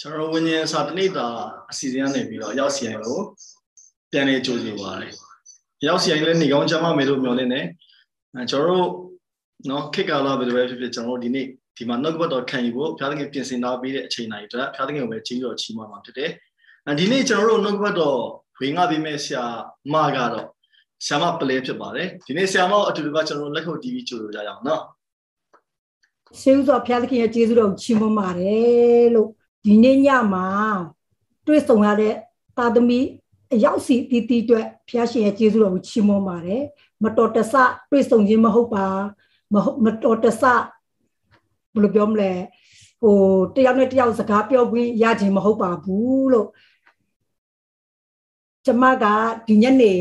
[0.00, 1.26] ကျွန်တော်ဝิญဉ္ဇာတနေ့တာ
[1.70, 3.18] အစီအစဉ်ကနေပြီးတော့ရောက်စီရင်ကို
[4.10, 5.12] ပြန်နေကြိုဆိုပါတယ်
[5.86, 7.66] ရောက်စီရင်လည်းနေကောင်းချမ်းမမယ်လို့မျှော်လင့်တယ်
[8.34, 8.88] အဲကျွန်တော်တို့
[9.70, 16.30] နော်ခေတ်ကာလဘယ်လိုပဲဖြစ်ဖြစ်ကျွန်တော်တို့ဒီနေ့ဒီမှာနှုတ်ကပတ်တော်ခံယူဖို့ဘုရားသခင်ပြင်ဆင်ထားပေးတဲ့အချိန်တိုင်းအတွက်ဘုရားသခင်ကိုပဲကြီးတော်ချီးမွမ်းမှာဖြစ်တယ်
[16.86, 18.18] အဲဒီနေ့ကျွန်တော်တို့နှုတ်ကပတ်တော်
[18.58, 19.44] ဝေငှပေးမဲ့ဆရာ
[19.92, 20.46] မကတော့
[21.06, 24.82] ဆရာမပလဲဖြစ်ပါတယ်ဒီနေ့ဆရာမအတူတူကကျွန်တော်တို့လက်ခုပ်တီးပြီးကြိုဆိုကြရအောင်နော်
[26.40, 29.28] ရှေးဥစွာဘုရားသခင်ရဲ့ကျေးဇူးတော်ချီးမွမ်းပါတယ်လို့
[29.64, 30.46] ဒီနေ့ညမှာ
[31.46, 32.14] တွေ့ဆုံရတဲ့
[32.56, 32.98] သာသမီ
[33.52, 36.62] အရောက်စီတီးတီးအတွက်ဘုရားရှင်ရဲ့ကျေးဇူးတော်ကိုချီးမွမ်းပါတယ်
[37.02, 37.54] မတော်တဆ
[37.90, 38.86] တွေ့ဆုံခြင်းမဟုတ်ပါ
[39.52, 40.42] မဟုတ်မတော်တဆ
[41.72, 42.32] ဘယ်လိုပြောမလဲ
[43.02, 43.16] ဟို
[43.54, 46.48] တယောက်နဲ့တယောက်စကားပြောပြီးရခြင်းမဟုတ်ပါဘူးလို့
[48.64, 49.04] ကျမက
[49.46, 49.92] ဒီညနေ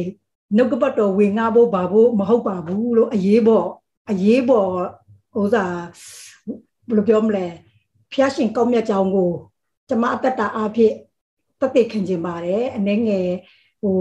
[0.56, 3.68] နှုတ်ကပတ်တော်ဝင်ငါဖို့ပါဖို့မဟုတ်ပါဘူးလို့အရေးပေါ်
[4.10, 4.72] အရေးပေါ်
[5.34, 5.76] ဟိုစား
[6.88, 7.46] ဘယ်လိုပြောမလဲ
[8.12, 9.32] ဖျားရှင်ကောင်းမြတ်ကြောင်းကို
[9.92, 10.94] ကျမအသက်တာအဖြစ်
[11.62, 13.28] တသက်ခံခြင်းပါတယ်အနေငယ်
[13.82, 13.96] ဟို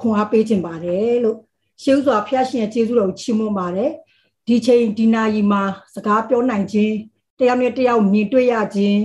[0.00, 1.38] ခွန်အားပေးခြင်းပါတယ်လို့
[1.82, 3.90] ရှေးဥစွာဖျားရှင်ရဲ့ကျေးဇူးတော်ကိုချီးမွမ်းပါတယ်
[4.46, 5.62] ဒီချိန်ဒီနာရီမှာ
[5.94, 6.94] စကားပြောနိုင်ခြင်း
[7.38, 9.00] တယောက်နဲ့တယောက်မြင်တွေ့ရခြင်း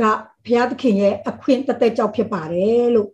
[0.00, 0.02] က
[0.44, 3.10] ဘုရားသခင်ရဲ့အခွင့်တသက်ကြောင့်ဖြစ်ပါတယ်လို့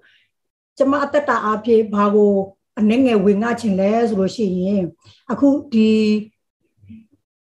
[0.76, 2.34] ကျမအသက်တာအဖြစ်ဘာကို
[2.78, 4.84] အနေငယ်ဝင်ငှခြင်းလဲဆိုလို့ရှိရင်
[5.32, 5.90] အခုဒီ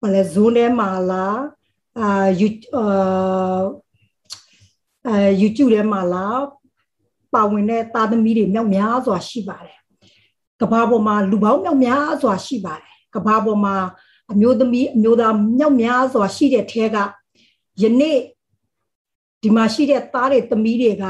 [0.01, 1.39] ဘာလဲဇုံထဲမှာလား
[1.99, 3.61] အာယူအာ
[5.07, 6.41] အဲ YouTube ထဲမှာလား
[7.33, 9.77] ပါဝင်တဲ့သားသမီးတွေမြောက်များစွာရှိပါတယ်
[10.61, 13.75] ကဘာပေါ်မှာလူပေါင်းမြောက်များစွာရှိပါတယ်ကဘာပေါ်မှာ
[14.31, 16.97] အမျိုးသမီးအမျိုးသားမြောက်များစွာရှိတဲ့ထဲက
[17.81, 18.19] ယနေ့
[19.41, 21.03] ဒီမှာရှိတဲ့သားတွေသမီးတွေက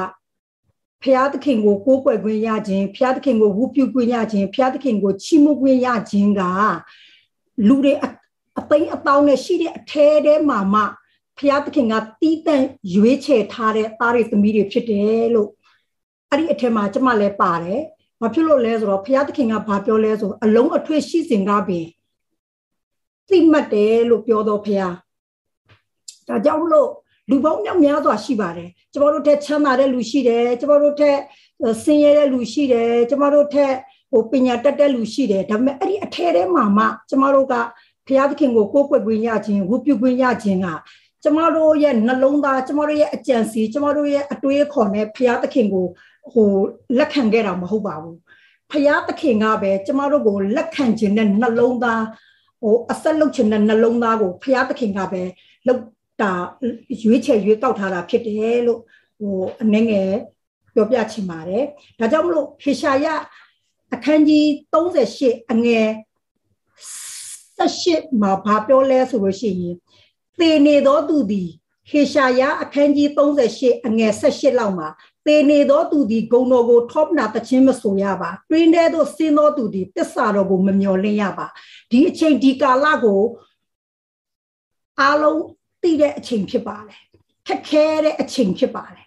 [1.04, 6.42] ဖျားသခင်ကိုကိုးကွယ်ခွင့်ရခြင်းဖျားသခင်ကိုဝုပြုခွင့်ရခြင်းဖျားသခင်ကိုချီးမွမ်းခွင့်ရခြင်းက
[7.68, 7.94] လူတွေ
[8.60, 10.82] အသိအတောင်းနဲ့ရှိတဲ့အထဲထဲမှာမှ
[11.40, 12.66] ဖျားသခင်ကတီးတန့်
[12.96, 15.50] ရွေးချယ်ထားတဲ့သားတွေသမီးတွေဖြစ်တယ်လို့
[16.32, 17.82] အဲ့ဒီအထက်မှာကျမလည်းပါတယ်။
[18.22, 21.86] ဘာဖြစ်လို့လဲဆိုတော့ဖျားသခင်ကဘာပြောလဲဆိုအလုံးအထွေရှိစဉ်ကပင်
[23.30, 24.94] သိမှတ်တယ်လို့ပြောတော့ဖျား။
[26.28, 26.90] ဒါကြောင့်မလို့
[27.30, 31.18] လူပေါင်းများများစွာရှိပါတယ်။ကျမတို့ထက်ချမ်းသာတဲ့လူရှိတယ်။ကျမတို့ထက်
[31.84, 33.74] ဆင်းရဲတဲ့လူရှိတယ်။ကျမတို့ထက်
[34.12, 37.56] ဟိုပညာတတ်တဲ့လူရှိတယ်။ဒါပေမဲ့အဲ့ဒီအထဲထဲမှာမှကျမတို့က
[38.08, 40.68] ဘုရားသခင်ကိုကိုးကွယ်ခွင့်ရခြင်းဝတ်ပြုခွင့်ရခြင်းက
[41.26, 45.86] ကျမတို့ရဲ့နှလုံးသားကျမတို့ရဲ့အကြံစီကျမတို့ရဲ့အတွေးခေါ်နဲ့ဘုရားသခင်ကို
[46.32, 46.52] ဟို
[46.98, 48.18] လက်ခံခဲ့တာမဟုတ်ပါဘူး
[48.72, 52.04] ဘုရားသခင်ကပဲကျမတို့ကိုလက်ခံခြင်းနဲ့နှလုံးသား
[52.62, 55.22] ဟိုအဆက်လုပ်ခြင်းနဲ့နှလုံးသားကိုဘုရားသခင်ကပဲ
[55.68, 55.82] လောက်
[56.22, 56.32] တာ
[57.04, 58.82] ရွေးချယ်ရွေးကောက်ထားတာဖြစ်တယ်လို့
[59.20, 60.12] ဟိုအနေငယ်
[60.74, 61.64] ပြောပြချင်ပါတယ်
[62.00, 63.08] ဒါကြောင့်မလို့ဟေရှာယ
[63.94, 65.88] အခန်းကြီး38အငယ်
[67.60, 69.76] 18မှာဘာပြောလဲဆိုလို့ရှိရင်
[70.40, 71.50] သေနေသောသူသည်
[71.90, 74.88] ဟေရှာယအခန်းကြီး38အငယ်18လောက်မှာ
[75.26, 81.48] သေနေသောသူသည်ဂုံတော်ကိုထောပနာတခြင်းမဆိုရပါတွင်းထဲသို့ဆင်းသောသူသည်တစ္ဆာတော်ကိုမမျော်လင့်ရပါ
[81.92, 83.22] ဒီအချိန်ဒီကာလကို
[85.02, 85.42] အားလုံး
[85.82, 87.00] သိတဲ့အချိန်ဖြစ်ပါတယ်
[87.48, 89.06] ခက်ခဲတဲ့အချိန်ဖြစ်ပါတယ်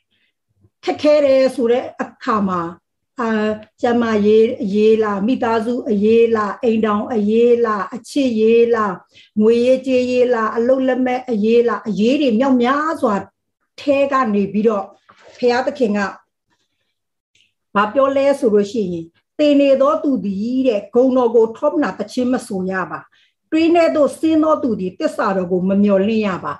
[0.84, 2.60] ခက်ခဲတယ်ဆိုတဲ့အခါမှာ
[3.20, 3.30] အာ
[3.82, 8.94] ကျမရေးရေးလားမိသားစုအရေးလားအိမ်တောင်အရေးလားအချစ်ရေးလား
[9.40, 13.14] ငွေရေးကြေးရေးလားအလုတ်လက်မဲ့အရေးလားအရေးတွေမြောက်များစွာ
[13.80, 14.84] ထဲကနေပြီးတော့
[15.36, 15.98] ဖះသခင်က
[17.74, 19.06] ဘာပြောလဲဆိုလို့ရှိရင်
[19.38, 23.00] တေနေသောသူသည်တဲ့ဂုံတော်ကိုထောပနာတခြင်းမဆိုရပါ
[23.50, 26.52] တွင်းထဲသို့ဆင်းသောသူသည်တစ္ဆာတော်ကိုမမျော်လင့်ရပါ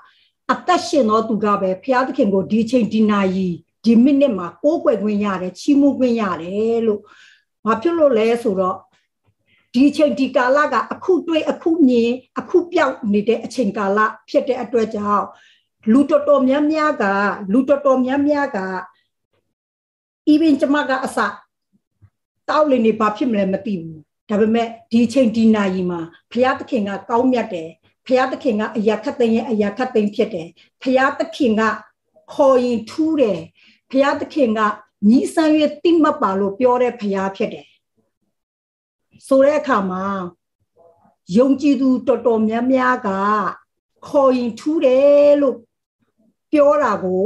[0.53, 3.49] အသက်ရှင်သောသူကပဲဖះသခင်ကိုဒီချိန်ဒီနာရီ
[3.89, 7.01] ဒီမိနစ်မှာကိုးကွယ်ခွင့်ရတယ်ချီးမွမ်းခွင့်ရတယ်လို့
[7.65, 8.77] ဘာဖြစ်လို့လဲဆိုတော့
[9.73, 13.99] ဒီချိန်ဒီကာလကအခုတွေ့အခုမြင်အခုပြောက်နေတဲ့အချိန်ကာလ
[14.29, 15.25] ဖြစ်တဲ့အတွက်ကြောင့်
[15.91, 17.03] လူတော်တော်များများက
[17.53, 18.59] လူတော်တော်များများက
[20.31, 21.17] even ကျမကအစ
[22.49, 23.99] တောက်လင်းနေဘာဖြစ်မလဲမသိဘူး
[24.29, 25.99] ဒါပေမဲ့ဒီချိန်ဒီနာရီမှာ
[26.31, 27.69] ဘုရားသခင်ကကောင်းမြတ်တယ်
[28.05, 30.47] ဘုရားသခင်ကအရာခတ်သိမ်းရဲ့အရာခတ်သိမ်းဖြစ်တယ်
[30.81, 31.61] ဘုရားသခင်က
[32.33, 33.39] ခေါ်ရင်ထူးတယ်
[33.89, 34.59] ဘုရားသခင်က
[35.09, 35.53] ညီဆန်း၍
[35.83, 37.67] တိမတ်ပါလို့ပြောတဲ့ဘုရားဖြစ်တယ်
[39.27, 40.03] ဆိုတဲ့အခါမှာ
[41.37, 43.09] ယုံကြည်သူတော်တော်များများက
[44.07, 45.57] ခေါ်ရင်ထူးတယ်လို့
[46.51, 47.23] ပြောတာကို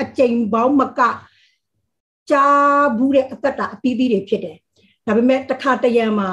[0.00, 1.00] အကြိမ်ပေါင်းမက
[2.30, 4.56] ကြားဘူးတဲ့အသက်တာအသီးသီးတွေဖြစ်တယ်
[5.06, 6.30] ဒါပေမဲ့တစ်ခါတရံမှာ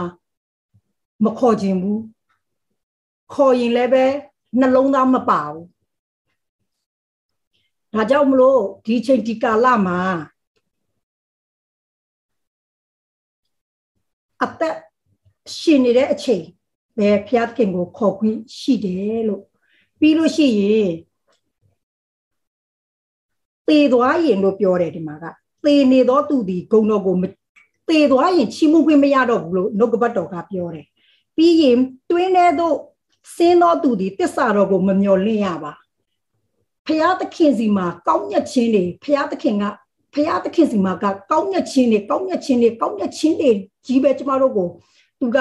[1.23, 2.01] မခေါ်ခြင်းဘူး
[3.33, 4.05] ခေါ်ရင်လည်းပဲ
[4.59, 5.65] နှလုံးသားမပါဘူး
[7.97, 9.99] ဒါကြောင့်မလို့ဒီချိန်ဒီကာလမှာ
[14.43, 14.75] အသက်
[15.57, 16.43] ရှင်နေတဲ့အချိန်
[16.97, 19.43] ပဲဖျားခင်ကိုခေါ်ခွင့်ရှိတယ်လို့
[19.99, 20.91] ပြီးလို့ရှိရင်
[23.67, 25.25] သေသွားရင်လို့ပြောတယ်ဒီမှာက
[25.65, 27.15] သေနေသောသူဒီဂုံတော်ကို
[27.89, 30.85] သေသွားရင်ချီးမွမ်းခွင့်မရတော့ဘူးလို့နှုတ်ကပတ်တော်ကပြောတယ်
[31.35, 31.77] ပြီးရင်
[32.11, 32.75] တွင်းထဲသို့
[33.35, 35.73] ဆင်းသောသူဒီတစ္ဆာတော်ကိုမမျော်လင့်ရပါ
[36.87, 39.63] ဖျားသခင်စီမှာကောင်းမြတ်ခြင်းတွေဖျားသခင်က
[40.13, 43.51] ဖျားသခင်စီမှာကကောင်းမြတ်ခြင်းတွေကောင်းမြတ်ခြင်းတွေကောင်းမြတ်ခြင်းတွေ
[43.85, 44.69] ကြီးပဲကျမတို့ကို
[45.19, 45.37] သူက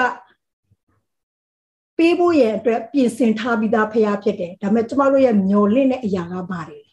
[1.97, 6.83] ပေးဖို့ရဲ့အတွက်ပြင်ဆင်ထားပြီးသားဖျားဖြစ်တယ်ဒါပေမဲ့ကျမတို့ရဲ့မျော်လင့်တဲ့အရာကပါတယ်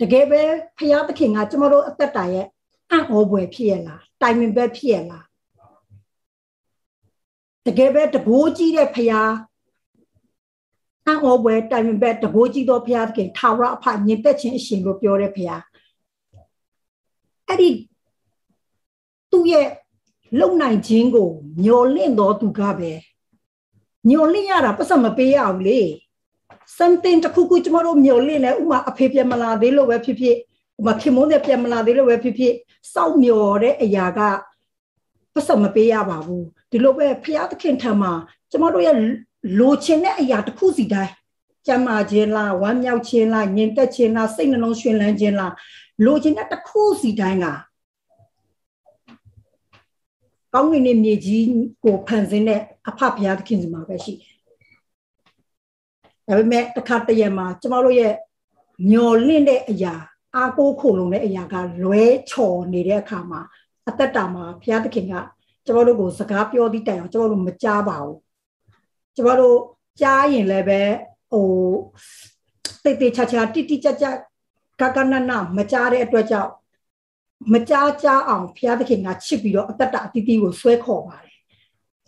[0.00, 0.42] တကယ်ပဲ
[0.78, 2.46] ဖျားသခင်ကကျမတို့အသက်တာရဲ့
[2.90, 5.24] အံ့ဩဖွယ်ဖြစ်ရလားတိုင်ပင်ပဲဖြစ်ရလား
[7.66, 9.49] တကယ်ပဲတဘိုးကြီးတဲ့ဖျားအံ့
[11.14, 15.62] ဩဖွယ်တိုင်ပင်ပဲတဘိုးကြီးသောဖျားသခင်ထာဝရအဖညင်သက်ခြင်းအရှင်လို့ပြောတဲ့ဖျား
[17.48, 17.70] အဲ့ဒီ
[19.30, 19.68] သူ့ရဲ့
[20.40, 21.28] လုံနိုင်ခြင်းကို
[21.64, 22.92] မျော်လင့်တော်သူကပဲ
[24.08, 25.80] မျော်လင့်ရတာပတ်စံမပေးရဘူးလေ
[26.78, 30.36] something တခုခုကျမတို့မျော်လင့်လဲဥမာအဖေပြန်မလာသေးလို့ပဲဖြစ်ဖြစ်
[30.80, 32.54] ဥမာခင်မုန်းတဲ့ပြန်မလာသေးလို့ပဲဖြစ်ဖြစ်
[32.92, 34.20] စောက်မျော်တဲ့အရာက
[35.34, 38.12] ပတ်စံမပေးရပါဘူးဒီလိုပဲဖရာသခင်ထံမှာ
[38.50, 38.96] ကျမတို့ရဲ့
[39.58, 41.12] လိုချင်တဲ့အရာတစ်ခုစီတိုင်း
[41.66, 45.52] ကျမ်းမာခြင်းလားဝမ်းမြောက်ခြင်းလားညင်သက်ခြင်းလားစိတ်နှလုံးရှင်လန်းခြင်းလား
[46.04, 47.46] လိုချင်တဲ့တစ်ခုစီတိုင်းက
[50.54, 51.44] ကောင်းကင်နဲ့မြေကြီး
[51.84, 54.30] ကိုဖန်ဆင်းတဲ့အဖဘုရားသခင်စီမှာပဲရှိတယ်။
[56.26, 58.14] ဒါပေမဲ့တစ်ခါတည်းမှာကျမတို့ရဲ့
[58.90, 59.94] မျော်လင့်တဲ့အရာ
[60.34, 61.54] အာကိုခုလုံတဲ့အရာက
[61.84, 63.40] လွဲချော်နေတဲ့အခါမှာ
[63.88, 65.14] အသက်တာမှာဘုရားသခင်က
[65.66, 68.18] ကျမတို့ကိုစကားပြောသည့်တိုင်အောင်ကျမတို့မကြားပါဘူး။
[69.16, 69.58] ကျမတို့
[70.00, 70.80] ကြားရင်လည်းပဲ
[71.32, 71.46] ဟို
[72.84, 74.06] တိတ်တိတ်ချာချာတိတိကျကျ
[74.80, 76.50] ကကနနမကြားတဲ့အတွက်ကြောင့်
[77.52, 81.36] မကြားကြားအောင်ဘုရားသခင်ကချစ်ပြီးတော့အတ္တတအတိတိကိုဆွဲခေါ်ပါတယ်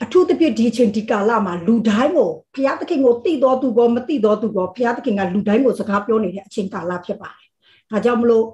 [0.03, 7.49] အထူးသဖြင့်ဒီချိန်ဒီကာလမှာလူတိုင်းကိုဘုရားသခင်ကိုသိတော်သူကောမသိတော်သူကောဘုရားသခင်ကလူတိုင်းကိုစကားပြောနေတဲ့အချိန်ကာလဖြစ်ပါတယ်
[7.91, 8.47] ဒါကြောင့်မလို့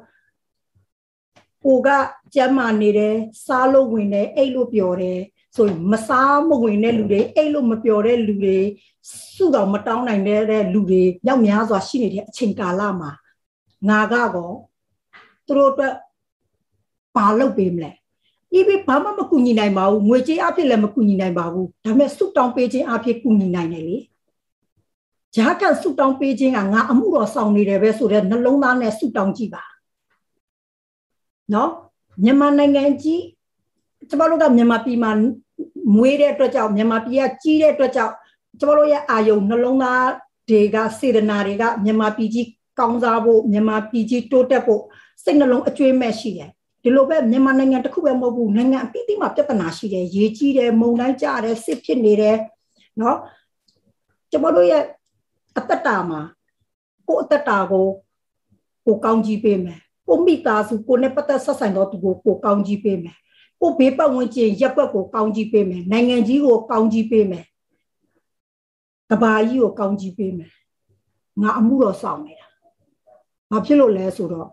[1.65, 1.89] ကိုက
[2.35, 3.15] ကျမ်းမာနေတယ်
[3.47, 5.21] စားလို့ဝင်တယ်အိတ်လို့ပျော်တယ်
[5.59, 8.59] ဆိုရင်မစားမဝင်တဲ့လူတွေအိတ်လို့မပျော်တဲ့လူတွေ
[9.35, 13.11] စုတော်မတောင်းနိုင်တဲ့လူတွေရောက်များစွာရှိနေတဲ့အချိန်ကာလမှာ
[13.89, 14.55] ငါကတော့
[15.47, 15.95] သူတို့အတွက်
[17.15, 17.91] ဘာလုပ်ပေးမလဲ
[18.53, 23.97] ဒီဘဘာမှမကူညီနိုင်ပါဘူးငွေကြေးအဖြစ်လည်းမကူညီနိုင်ပါဘူးဒါပေမဲ့ဆုတောင်းပေးခြင်းအဖြစ်ကူညီနိုင်တယ်လေ
[25.37, 29.65] ဂျာကန်ဆုတောင်းပေးခြင်းကငါအမှုတော်ဆောင်နေတယ်ပဲဆိုတော့နှလုံးသားနဲ့ဆုတောင်းကြည့်ပါ
[31.55, 31.71] နော်
[32.23, 33.23] မြန်မာနိုင်ငံကြီး
[34.09, 35.11] ကျမတို့ကမြန်မာပြည်မှာ
[35.95, 38.15] မွေးတဲ့အတွက်ကြောင့်မြန်မာပြည်ကကြီးတဲ့အတွက်ကြောင့်
[38.59, 40.09] ကျမတို့ရဲ့အာယုံနှလုံးသား
[40.49, 42.47] တွေကစေတနာတွေကမြန်မာပြည်ကြီး
[42.79, 44.83] ကောင်းစားဖို့မြန်မာပြည်ကြီးတိုးတက်ဖို့
[45.25, 46.51] စိတ်နှလုံးအကျွေးမဲ့ရှိတယ်
[46.83, 52.37] ဒီလိုပဲမြန်မာနိုင်ငံတစ်ခုပဲမဟုတ်ဘူးနိုင်ငံအသီးသီးမှာပြဿနာရှိတယ်ရေကြီးတယ်မုန်တိုင်းကြတယ်စစ်ဖြစ်နေတယ်
[53.01, 53.19] နော်
[54.31, 54.83] ကျမတို့ရဲ့
[55.59, 56.21] အသက်တာမှာ
[57.09, 57.87] ကိုယ်အသက်တာကို
[58.87, 63.17] ကိုကောင်းကြီးပေးမယ်ကိုမိသားစုကိုနဲ့ပတ်သက်ဆက်ဆိုင်တော့သူကိုကိုကောင်းကြီးပေးမယ်
[63.61, 67.45] ကိုဘေးပတ်ဝန်းကျင်ရက်ွက်ကိုကောင်းကြီးပေးမယ်နိုင်ငံကြီးကိုကောင်းကြီးပေးမယ်
[69.11, 70.53] ကဘာကြီးကိုကောင်းကြီးပေးမယ်
[71.43, 72.47] ငါအမှုတော်ဆောင်နေတာ
[73.51, 74.51] ဘာဖြစ်လို့လဲဆိုတော့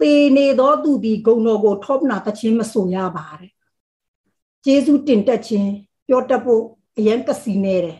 [0.00, 3.52] သေနေသောသူသည်ဂုံတော်ကိုထောပနာတခြင်းမဆိုရပါတဲ့
[4.64, 5.70] ကျေးဇူးတင်တက်ခြင်း
[6.08, 6.62] ပြောတတ်ဖို့
[6.98, 7.98] အရင်ကစီနေတယ်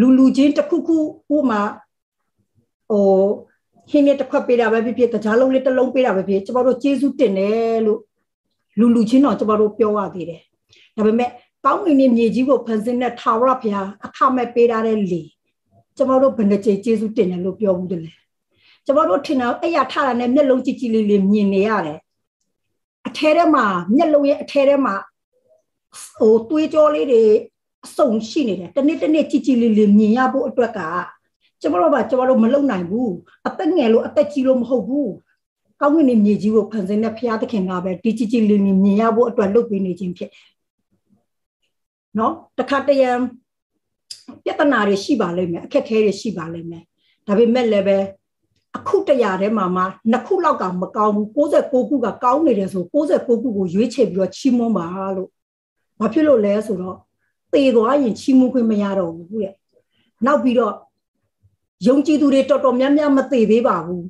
[0.00, 0.98] လူလူချင်းတစ်ခုခု
[1.36, 1.60] ဥမာ
[2.90, 3.20] ဟို
[3.90, 8.00] ဟင်းနဲ့တစ်ခွက်ပေးတာပဲဖြစ်ဖြစ်တကြားလုံးလေးတစ်လုံးပေးတာပဲဖြစ်ကျမတို့ကျေးဇူးတင်တယ်လို့
[8.78, 10.40] လူလူချင်းတော့ကျမတို့ပြောရသေးတယ်
[10.96, 11.30] ဒါပေမဲ့
[11.64, 15.22] ကောင်းကင်နဲ့မြေကြီးကိုဖန်ဆင်းတဲ့ထာဝရဘုရားအခမဲ့ပေးထားတဲ့လေ
[15.96, 18.02] ကျမတို့ဘယ်နှကြိမ်ကျေးဇူးတင်တယ်လို့ပြောဘူးတည်း
[18.86, 21.98] ကျမတို့ထင်တာအဲ့ရထတာနဲ့မျက်လုံးကြည့်ကြည့်လေးလေးမြင်နေရတယ်
[23.06, 24.94] အထဲထဲမှာမျက်လုံးရဲ့အထဲထဲမှာ
[26.16, 27.22] ဟိုတွေးကြောလေးတွေ
[27.84, 30.80] အစုံရှိနေတယ်တနေ့တနေ့ကြည့်ကြည့်လေးလေးမြင်ရဖို့အတွက်က
[31.66, 33.14] ကျမတို့ကကျမတို့မလုံနိုင်ဘူး
[33.48, 35.12] အသက်ငယ်လို့အသက်ကြီးလို့မဟုတ်ဘူး
[35.80, 40.42] ကောင်းကင်နဲ့မြေကြီးကိုဖန်ဆင်းတဲ့ဘုရားသခင်ကပဲဒီကြည့်ကြည့်လေးလေးမြင်ရဖို့အတွက်လုပ်ပေးနေခြင်းဖြစ်တယ်
[42.18, 43.10] နော်တခါတရံ
[44.44, 46.82] ပြဿနာတွေရှိပါလိမ့်မယ်အခက်အခဲတွေရှိပါလိမ့်မယ်
[47.26, 47.98] ဒါပေမဲ့လည်းပဲ
[48.76, 55.30] အခုတရာထဲမှာမှနှစ်ခုလောက်ကမကောင်းဘူး69ခုကကောင်းနေတယ်ဆို69ခုကိုရွေးချယ်ပြီးတော့ချီးမွမ်းပါလို့
[56.00, 56.96] ဘာဖြစ်လို့လဲဆိုတော့
[57.52, 59.54] သေသွားရင်ချီးမွမ်းခွင့်မရတော့ဘူးတဲ့
[60.26, 60.74] နောက်ပြီးတော့
[61.84, 64.04] ယုံကြည်သူတွေတော်တော်များများမသေသေးပါဘူး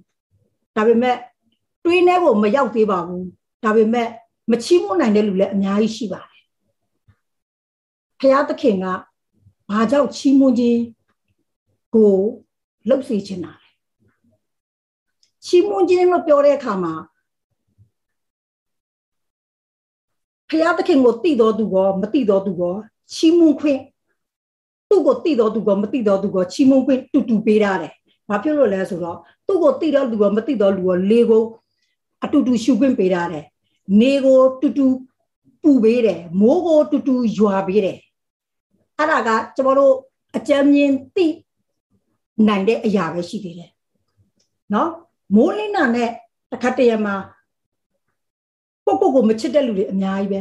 [0.76, 1.16] ဒါပေမဲ့
[1.85, 3.25] တွေးနေဖို့မရောက်သေးပါဘူး
[3.64, 4.08] ဒါပေမဲ့
[4.50, 6.44] မချီးမွမ်းနိုင်တဲ့လူလည်းအများကြီးရှိပါတယ်
[8.18, 8.87] ဖခင်သခင်က
[9.70, 10.80] ဘာကြောင့်ချီးမွမ်းခြင်း
[11.94, 12.14] ကို
[12.88, 13.70] လှုပ်စေချင်တာလဲ
[15.46, 16.94] ချီးမွမ်းခြင်းလို့ပြောတဲ့အခါမှာ
[20.49, 22.75] ဖျားသခင်ကိုတည်တော်သူကောမတည်တော်သူကော
[23.14, 23.80] ချီးမွမ်းခွင့်
[24.88, 27.93] သူ့ကိုတည်တော်သူကောမတည်တော်သူကောချီးမွမ်းခွင့်တူတူပေးရတယ်။
[28.28, 31.43] ဘာဖြစ်လို့လဲဆိုတော့သူ့ကိုတည်တော်သူကောမတည်တော်လူကောလေကို
[32.25, 33.45] အတူတူရှုခွင့်ပေးရတယ်။
[34.00, 34.87] နေကိုတူတူ
[35.62, 37.99] ပူပေးတယ်။မိုးကိုတူတူရွာပေးတယ်။
[38.99, 39.95] အဲ့ဒါကကျွန်တော်တို့
[40.37, 41.26] အကြမ်းမြင်သိ
[42.47, 43.71] နိုင်တဲ့အရာပဲရှိသေးတယ်။
[44.75, 44.90] နော်
[45.35, 46.11] မိုးလင်းတာနဲ့
[46.50, 47.14] တစ်ခါတည်းမှာ
[48.85, 50.40] ပုတ်ပုတ်ကိုမချစ်တဲ့လူတွေအများကြီးပဲ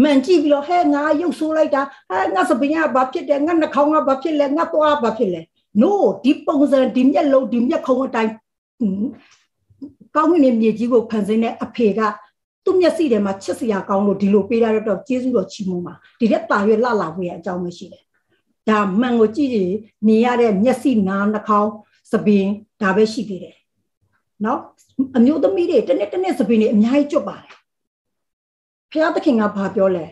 [0.00, 5.42] မှန်ကြည့်ပြီးတော့ဟဲ့ငါရုပ်ဆိုးလိုက်တာဟဲ့ငါစပင်းကဘာဖြစ်တယ်ငါနှာခေါင်းကဘာဖြစ်လဲငါသွားဘာဖြစ်လဲ
[5.82, 5.92] no
[6.24, 8.32] ဒီပုံစံဒီမျက်လုံးဒီမျက်ခုံးအတိုင်း
[10.16, 12.00] ကောင်းကင်ရဲ့မြေကြီးကိုဖန်ဆင်းတဲ့အဖေက
[12.64, 18.02] သူ့မျက်စိထဲမှာချစ်စရာကောင်းလို့ဒီလိုပေးရတော့ကျေးဇူးတော်ချီးမွမ်းပါဒီတဲ့တာရွယ်လှလာဖို့ရအကြောင်းမရှိတယ်
[18.68, 19.72] ဒါမှန်ကိုကြည့်ကြည့်
[20.08, 21.70] နေရတဲ့မျက်စိနားနှာခေါင်း
[22.12, 22.50] စပင်း
[22.82, 23.56] ဒါပဲရှိသေးတယ်
[24.44, 24.60] နော်
[25.16, 27.52] အမျိုးသမီးတွေတနေ့တနေ့စပင်းတွေအများကြီးကြွပါတယ်
[28.92, 30.06] ဖျားသခင်ကဘာပြောလဲ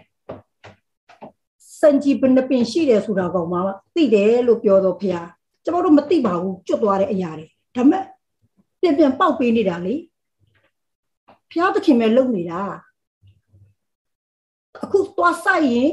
[1.81, 3.59] စံကြီးဘယ်နှပင်ရှိတယ်ဆိုတာကောင်မှ
[3.95, 5.29] သိတယ်လို့ပြောတော့ဖျား
[5.65, 7.47] ကျွန်တော်တို့မသိပါဘူးကြွတ်သွားတဲ့အရာတွေ
[7.77, 8.05] ဒါမဲ့
[8.81, 9.95] ပြန်ပြန်ပေါက်ပေးနေတာလေ
[11.53, 12.61] ဖျားသခင်ပဲလုပ်နေတာ
[14.85, 15.91] အခုသွားဆိုင်ရင်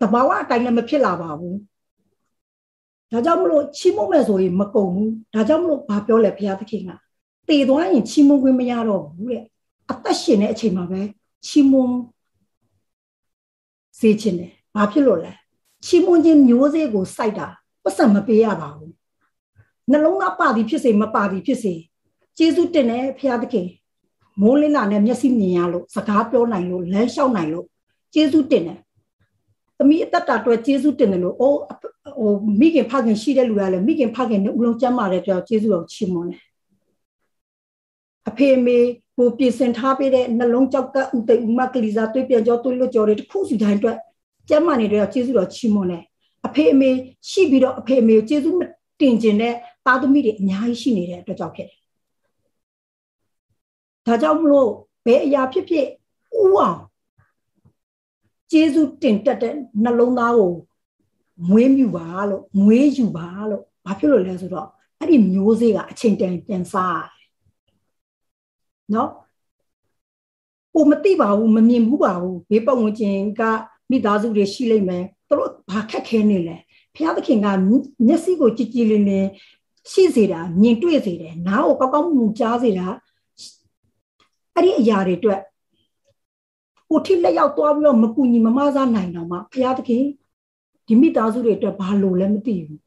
[0.00, 1.58] တဘာဝအတိုင်းလည်းမဖြစ်လာပါဘူး
[3.12, 6.90] ဒါကြောင့်မလို့ချီးမွမ်းမယ်ဆိုရင်မကုန်ဘူးဒါကြောင့်မလို့ဘာပြောလဲဘုရားသခင်က
[7.48, 9.44] တည်သွားရင်ချီးမွမ်းခွင့်မရတော့ဘူးတဲ့
[9.90, 11.00] အသက်ရှင်တဲ့အချိန်မှာပဲ
[11.46, 11.98] ချီးမွမ်း
[14.00, 15.32] စေခြင်းတယ်ဘာဖြစ်လို့လဲ
[15.84, 17.48] ချီးမွမ်းခြင်းမျိုးစေ့ကိုစိုက်တာ
[17.82, 18.92] ပတ်စံမပေးရပါဘူး
[19.90, 21.74] နှလုံးသားပါသည်ဖြစ်စေမပါသည်ဖြစ်စေ
[22.38, 23.68] ကျေးဇူးတင်တယ်ဘုရားသခင်
[24.40, 27.66] မိုးလင်းလာနဲ့မျက်စိမြင်ရလို့စကားပြောနိုင်လို့လမ်းလျှောက်နိုင်လို့
[28.14, 28.78] ကျေးဇူးတင်တယ်
[29.78, 31.58] သမီးအသက်တာအတွက်ကျေးဇူးတင်တယ်လို့အိုး
[32.18, 36.42] ဟိုမိခင်ဖခင်ရှိတဲ့လူကလည်းမိခင်ဖခင်နဲ့ဦးလုံးကျမ်းမာတဲ့ကြောင့်ကျေးဇူးတော်ချီးမွမ်းတယ်
[38.28, 38.78] အဖေမေ
[39.20, 43.96] ကိုပြင်ဆင်ထားပေးတဲ့နှလုံးကြောက်ကဥသိဥမကလီစာတွေးပြန်ကြောတွေးလွတ်ကြောတွေတစ်ခုစီတိုင်းအတွက်
[44.48, 46.04] ကျမ်းမာနေတဲ့ကျေးဇူးတော်ချီးမွမ်းတယ်
[46.46, 46.90] အဖေအမေ
[47.30, 48.56] ရှိပြီးတော့အဖေအမေကိုကျေးဇူး
[49.00, 49.54] တင်ခြင်းနဲ့
[49.86, 51.78] သားသမီးတွေအများကြီးရှိနေတဲ့အတွက်ကြောင့်ဖြစ်တယ်
[54.06, 54.70] ဒါကြောင့်မလို့
[55.06, 56.78] ဘယ်အရာဖြစ်ဖြစ်ဥအောင်
[58.50, 60.52] ကျေးဇူးတင်တက်တဲ့နှလုံးသားကို
[61.48, 67.19] မွေးမြူပါလို့မွေးယူပါလို့ဘာဖြစ်လို့လဲဆိုတော့အဲ့ဒီမျိုးစေ့ကအချိန်တန်ပြန်စားရတယ်
[68.94, 69.10] နော်
[70.74, 73.42] ကိုမသိပါဘူးမမြင်ဘူးပါဘူးဘေးပတ်ဝန်းကျင်က
[73.90, 76.56] မိသားစုတွေရှိလိမ့်မယ်သူတို့ဘာခက်ခဲနေလဲ
[76.94, 77.46] ဘုရားသခင်က
[78.06, 79.26] မျက်စိကိုကြည်ကြည်လင်လင်
[79.90, 82.86] ရှိစေတာမြင်တွေ့စေတယ်နားကိုကောက်ကောက်မှုကြားစေတာ
[84.54, 85.40] အဲ့ဒီအရာတွေအတွက်
[86.90, 90.04] ကိုထိလက်ရောက်သွားပြီးတော့မကူညီမမစားနိုင်တော့မှဘုရားသခင်
[90.86, 92.80] ဒီမိသားစုတွေအတွက်ဘာလို့လဲမသိဘူး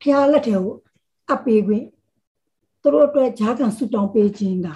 [0.00, 0.74] ဘုရားလက်ထဲကို
[1.28, 1.84] အပ်ပေးခွင့်
[2.84, 4.68] သူတို့အတွက်ဂျားခံဆူတောင်းပေးခြင်းက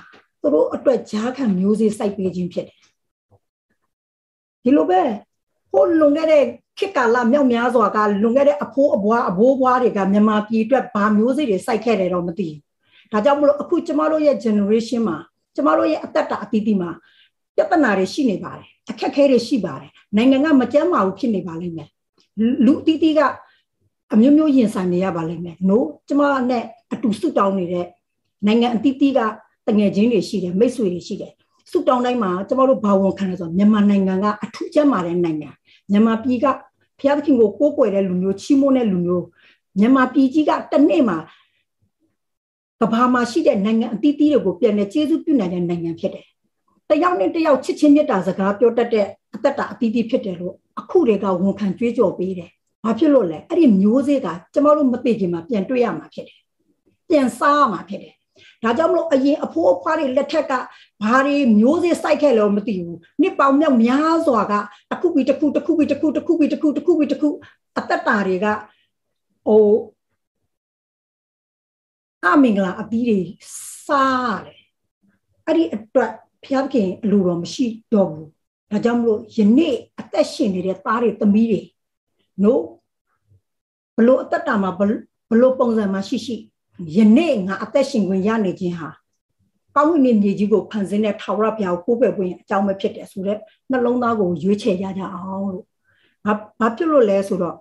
[0.43, 2.79] သူတို့အတွက်ဂျားခံမျိုးစေ့စိုက်ပေးခြင်းဖြစ်တယ်
[4.65, 5.01] ဒီလိုပဲ
[5.73, 6.45] ဟိုလွန်ခဲ့တဲ့
[6.79, 15.17] ခေတ်ကာလမြောက်များစွာကလွန်ခဲ့တဲ့အဖိုးအဘွားအဘိုးဘွားတွေကမြန်မာပြည်အတွက်ဘာမျိုးစေ့တွေစိုက်ခဲ့တယ်တော့မသိဘူးဒါကြောင့်မလို့အခုကျမတို့ရဲ့ generation မှာ
[15.55, 16.91] ကျမတို့ရဲ့အသက်တာအသီးသီးမှာ
[17.57, 21.89] ပြဿနာတွေရှိနေပါတယ်အခက်ခဲတွေရှိပါတယ်နိုင်ငံကမကြမ်းမာဘူးဖြစ်နေပါလိမ့်မယ်
[22.67, 23.21] လူအသီးသီးက
[24.15, 27.87] အမျိုးမျိုးရင်ဆိုင်နေရပါလိမ့်မယ်နို့ကျမနဲ့အတူဆုတောင်းနေတဲ့
[28.47, 29.21] နိုင်ငံအသီးသီးက
[29.69, 31.33] တငယ်ချင်းတွေရှိတယ်မိတ်ဆွေတွေရှိတယ်
[31.71, 35.51] ဆုတောင်းတိုင်းမှာကျမတို့ဘာဝန်ခံလဲဆိုတော့မြန်မာနိုင်ငံကအထူးကျမ်းမာတဲ့နိုင်ငံ
[35.91, 36.47] မြန်မာပြည်က
[36.99, 39.25] ဘုရားသခင်ကိုကိုးကွယ်တဲ့လူမျိုးချီးမွမ်းတဲ့လူမျိုး
[39.79, 41.19] မြန်မာပြည်ကြီးကတနေ့မှာ
[42.81, 46.27] ကဘာမှာရှိတဲ့နိုင်ငံအသီးသီးတွေကိုပြန်လဲကျေးဇူးပြုနိုင်တဲ့နိုင်ငံဖြစ်တယ်။
[46.91, 52.51] တယောက်နဲ့တယောက်ချစ်ချင်းမြတ်တာစကားပြောတတ်တဲ့အသက်တာအသီးသီးဖြစ်တယ်လို့အခုတွေကဝန်ခံကြွေးကြော်ပေးတယ်။
[52.85, 56.39] ဘာဖြစ်လို့လဲ။အဲ့ဒီမျိုးစေ့ကကျမတို့မသိခင်မှာပြန်တွေ့ရမှာဖြစ်တယ်။
[57.09, 58.15] ပြန်စားရမှာဖြစ်တယ်။
[58.63, 60.53] ဒါကြောင့်မလို့အရင်အဖိုးအဖွားတွေလက်ထက်က
[61.03, 64.55] ဘာတွေမျိုးစေ့စိုက်ခဲ့လို့မသိဘူး။နှစ်ပေါင်းမြောက်များစွာက
[64.91, 67.29] တစ်ခုပြီးတစ်ခုတစ်ခုပြီးတစ်ခုတစ်ခုပြီးတစ်ခုတစ်ခုပြီးတစ်ခု
[67.79, 68.47] အသက်တာတွေက
[69.47, 69.69] ဟို
[72.25, 73.21] အမင်္ဂလာအပီးတွေ
[73.87, 74.61] စားတယ်
[75.47, 76.13] အဲ့ဒီအတွက်
[76.45, 78.29] ဘုရားသခင်အလိုတော်မရှိတော့ဘူး
[78.71, 81.61] ဒါကြောင့်မလို့ယနေ့အသက်ရှင်နေတဲ့သားတွေသမီးတွေ
[82.43, 82.63] နို့
[83.97, 84.83] ဘလို့အသက်တာမှာဘ
[85.41, 86.37] လို့ပုံစံမှာရှိရှိ
[86.97, 88.91] ယနေ့ငါအသက်ရှင်ခွင့်ရနေခြင်းဟာ
[89.77, 95.67] ကောင်းကင်မြေကြီးကိုဖန်ဆင်းတဲ့ထာဝရဘုရားကိုကိုးကွယ်ခြင်းအကြောင်းပဲဖြစ်တယ်ဆိုတော့နှလုံးသားကိုရွေးချယ်ရကြအောင်လို့
[96.27, 97.57] ဘာဘာဖြစ်လို့လဲဆိုတော့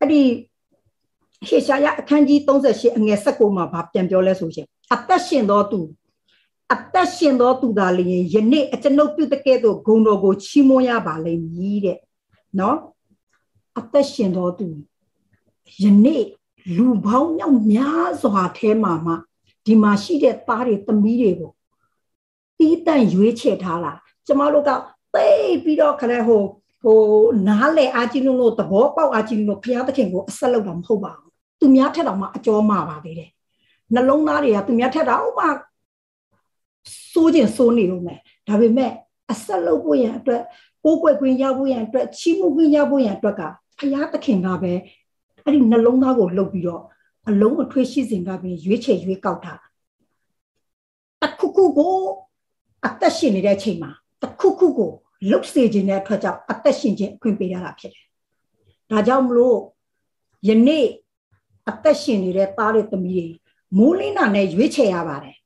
[0.00, 0.22] အဲ့ဒီ
[1.48, 5.80] ရှေရှာယအခန်းကြီး38အငယ်16မှာဗာပြန်ပြောလဲဆိုရှင်အသက်ရှင်သောသူ
[6.72, 11.98] အသက်ရှင်သောသူသာလျင်ယနေ့အကျွန်ုပ်ပြုတဲ့ကဲ့သို့ဂုဏ်တော်ကိုချီးမွမ်းရပါလိမ့်မည်တဲ့
[12.58, 12.78] နော်
[13.78, 14.68] အသက်ရှင်သောသူ
[15.82, 16.24] ယနေ့
[16.76, 19.12] လူပေါင်းမြောက်များစွာထဲမှာမှ
[19.66, 21.52] ဒီမှာရှိတဲ့သားတွေသမီးတွေကို
[22.58, 23.92] တီးတန့်ရွေးချယ်ထားလာ
[24.26, 24.70] ကျမတို့က
[25.14, 25.26] သိ
[25.64, 26.42] ပြီးတော့ခရဲဟို
[26.82, 27.00] ဟို
[27.48, 33.30] နားလေအားကြီးလို့သဘောပေါက်အားကြီးလို့ဘုရားသခင်ကိုအဆက်လောက်တာမဟုတ်ပါဘူးသူများထက်တော့မှအကျော်မှာပါသေးတယ်
[33.94, 35.46] နှလုံးသားတွေကသူများထက်တော့မှ
[37.12, 38.90] စိုးကျင်စိုးနေလို့မယ်ဒါပေမဲ့
[39.32, 40.42] အဆက်လောက်ဖို့ရန်အတွက်
[40.84, 43.42] ကိုးကွယ်ခွင့်ရဖို့ရန်အတွက်ချီးမွမ်းခွင့်ရဖို့ရန်အတွက်က
[43.78, 44.72] ဘုရားသခင်ကပဲ
[45.44, 46.82] အဲ့ဒီနှလုံးသားကိုလှုပ်ပြီးတော့
[47.28, 49.54] အလုံးအထွေးရှိစဉ်ကပင်ရွေးချယ်ရွေးကောက်တာ
[51.22, 51.94] တခုခုကို
[52.86, 53.90] အသက်ရှင်နေတဲ့အချိန်မှာ
[54.22, 54.92] တခုခုကို
[55.30, 58.06] လှုပ်စေခြင်းတဲ့အတွက်ကြောင့်အသက်ရှင်ခြင်းအခွင့်ပေးရတာဖြစ်တယ်။
[58.90, 59.58] ဒါကြောင့်မလို့
[60.48, 60.86] ယနေ့
[61.68, 63.26] အသက်ရှင်နေတဲ့သားတွေသမီးတွေ
[63.78, 65.36] မိုးလင်းတာနဲ့ရွေးချယ်ရပါတယ်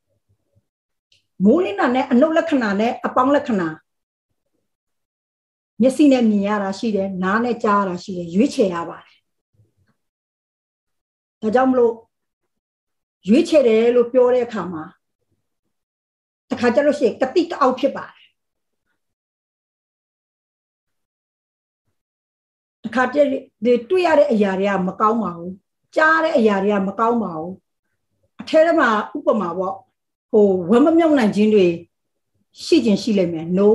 [1.44, 3.68] ။မိုးလင်းတာနဲ့အနုလက္ခဏာနဲ့အပေါင်းလက္ခဏာ
[5.80, 9.15] မျက်စိနဲ့မြင်ရတာရှိတယ်နားနဲ့ကြားရတာရှိတယ်ရွေးချယ်ရပါတယ်။
[11.46, 11.94] ဒါကြောင့်မလို့
[13.28, 14.84] ရွေးချယ်တယ်လို့ပြောတဲ့အခါမှာ
[16.50, 18.26] တခါကျလို့ရှိရင်ကတိကအောက်ဖြစ်ပါတယ်
[22.84, 23.28] တခါတည်း
[23.90, 25.52] တွေ့ရတဲ့အရာတွေကမကောင်းပါဘူး
[25.96, 27.54] ကြားတဲ့အရာတွေကမကောင်းပါဘူး
[28.40, 29.74] အထဲထဲမှာဥပမာပေါ့
[30.30, 31.66] ဟိုဝမ်းမမြောက်နိုင်ခြင်းတွေ
[32.64, 33.68] ရှိခြင်းရှိလိမ့်မယ် no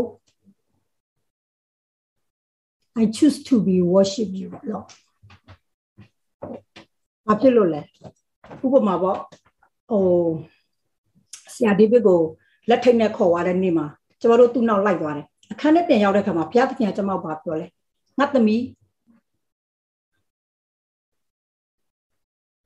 [3.01, 4.85] I choose to be worship you လို့
[7.31, 7.81] ဘာဖြစ်လို့လဲ
[8.65, 9.17] ဥပမာပေါ့
[9.89, 10.03] ဟို
[11.53, 12.21] ဆရာဒေးဗစ်ကို
[12.69, 13.85] လက်ထိတ်နဲ့ခေါ်သွားတဲ့နေ့မှာ
[14.19, 17.67] ကျမတို့သူ့နောက်လိုက်သွားတယ်အခန်းထဲပြန်ရောက်တဲ့ခါမှာဘုရားသခင်ကကျမဘာပြောလဲ
[18.19, 18.63] ငါသမီး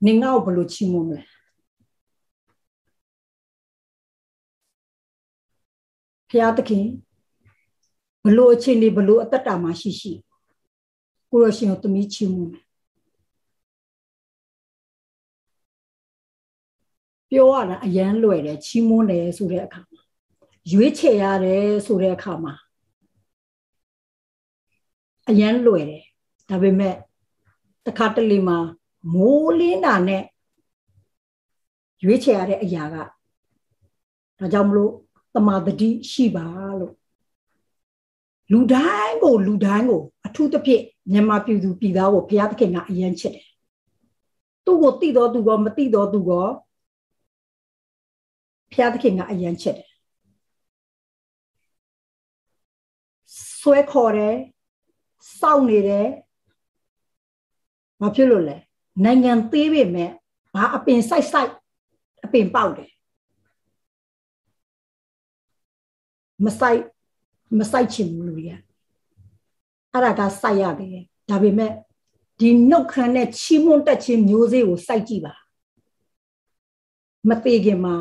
[0.06, 1.22] နင်ငါ့ကိုဘယ်လိုချီးမွမ်းမလဲ
[6.28, 6.84] ဘုရားသခင်
[8.24, 10.12] ဘလို့အချင်းဒီဘလို့အသက်တာမှာရှိရှိ
[11.30, 12.65] ကိုရရှင်ကိုသမီးချီးမွမ်းမယ်
[17.30, 20.00] ပြောရတာအရန်လွယ်တယ်ချီးမွမ်းတယ်ဆိုတဲ့အခါမှာ
[20.72, 22.54] ရွေးချယ်ရတယ်ဆိုတဲ့အခါမှာ
[25.28, 26.04] အရန်လွယ်တယ်
[26.50, 26.94] ဒါပေမဲ့
[27.86, 28.58] တခါတလေမှာ
[29.12, 30.24] မိုးလင်းတာနဲ့
[32.04, 32.96] ရွေးချယ်ရတဲ့အရာက
[34.38, 34.92] ဒါကြောင့်မလို့
[35.34, 36.46] တမာတတိရှိပါ
[36.80, 36.94] လို့
[38.52, 43.46] လူတိုင်းကိုလူတိုင်းကိုအထူးသဖြင့်မြန်မာပြည်သူပြည်သားကိုဘုရားသခင်ကအယံချစ်တယ်
[44.64, 46.46] သူ့ကိုတိတော်သူကောမတိတော်သူကော
[48.76, 49.90] ဘုရားသခင်ကအယံချစ်တယ်
[53.58, 54.36] ဆွဲခေါ်တယ်
[55.38, 56.08] စောင့်နေတယ်
[58.00, 58.56] ဘာဖြစ်လို့လဲ
[59.04, 60.10] နိုင်ငံသေးပေမဲ့
[60.54, 61.52] ဘာအပင်စိုက်စိုက်
[62.24, 62.90] အပင်ပေါက်တယ်
[66.44, 66.82] မစိုက်
[67.58, 68.50] မစိုက်ချင်ဘူးလူရ
[69.92, 70.98] အဲ့ဒါကစိုက်ရတယ်
[71.30, 71.72] ဒါပေမဲ့
[72.38, 75.34] ဒီနှုတ်ခမ်းနဲ့ချီးမွမ်းတက်ခြင်းမျိုးစေ့ကိုစိုက်ကြည့်ပါ
[77.28, 77.96] မသေးခင်မှာ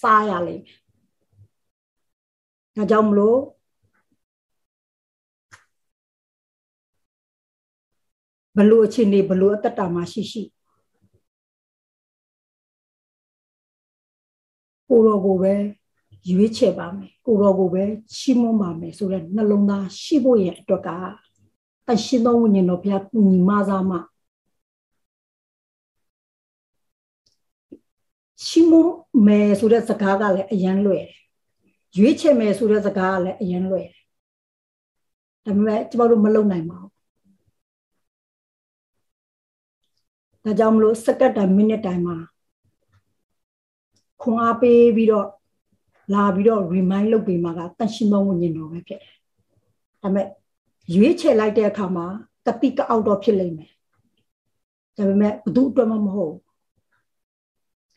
[0.00, 0.76] စားရလိမ့်မယ်
[2.76, 3.38] ဒါကြောင့်မလို့
[8.56, 10.42] ဘလို့အခြေအနေဘလို့အတ္တတာမှာရှိရှိ
[14.88, 15.54] ကိုရောကိုပဲ
[16.30, 17.84] ရွေးချယ်ပါမယ်ကိုရောကိုပဲ
[18.16, 20.90] ချီးမွမ်းပါမယ်ဆိုတဲ့နှလုံးသားရှိဖို့ရဲ့အတွက်က
[21.86, 23.98] တရှင်သောဝိညာဉ်တော်ဘုရားကူညီမစားမှ
[28.46, 28.94] ချီးမွမ်း
[29.26, 31.22] မယ်ဆိုတဲ့စကားကလည်းအယံလွယ်တယ်
[31.96, 34.02] ရွေးချယ်မယ်ဆိုတဲ့စကားကလည်းအယံလွယ်တယ်
[35.44, 36.94] ဒါပေမဲ့ကျမတို့မလုပ်နိုင်ပါဘူး
[40.44, 42.16] ဒါကြောင့်မလို့စက္ကန့်တိုင်းမိနစ်တိုင်းမှာ
[44.22, 45.28] ခွန်အားပေးပြီးတော့
[46.14, 49.14] လာပြီးတော့ remind လုပ်ပေးမှာကတန်ရှင်သောဝိညာဉ်တော်ပဲဖြစ်တယ်။
[50.02, 50.26] ဒါပေမဲ့
[50.94, 52.06] ရွေးချယ်လိုက်တဲ့အခါမှာ
[52.46, 53.70] တတိကအောက်တော့ဖြစ်လိမ့်မယ်။
[54.96, 56.40] ဒါပေမဲ့ဘသူအတွက်မှမဟုတ်ဘူး။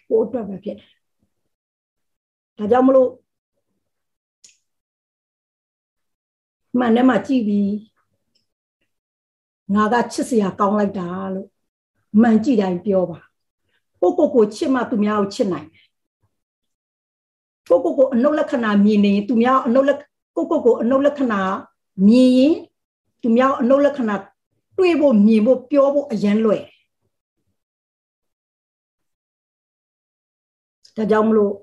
[0.07, 0.89] ကိုအတွက်ပဲဖြစ်တယ်။
[2.57, 3.09] ဒါကြောင့်မလို့
[6.79, 7.71] မှန်တယ်မှာကြည့်ပြီး
[9.73, 11.47] ငါကချစ်စရာကောင်းလိုက်တာလို့
[12.21, 13.19] မှန်ကြည့်တိုင်းပြောပါ
[14.01, 15.69] ကိုကိုကိုချစ်မှသူများကိုချစ်နိုင်
[17.69, 19.97] ကိုကိုကိုအနုလက္ခဏာမြင်နေသူများအနုလက်
[20.35, 21.41] ကိုကိုကိုအနုလက္ခဏာ
[22.07, 22.55] မြင်ရင်
[23.21, 24.15] သူများအနုလက္ခဏာ
[24.77, 26.63] တွေးဖို့မြင်ဖို့ပြောဖို့အရန်လွယ်
[30.97, 31.53] ဒါကြောင့်မလို့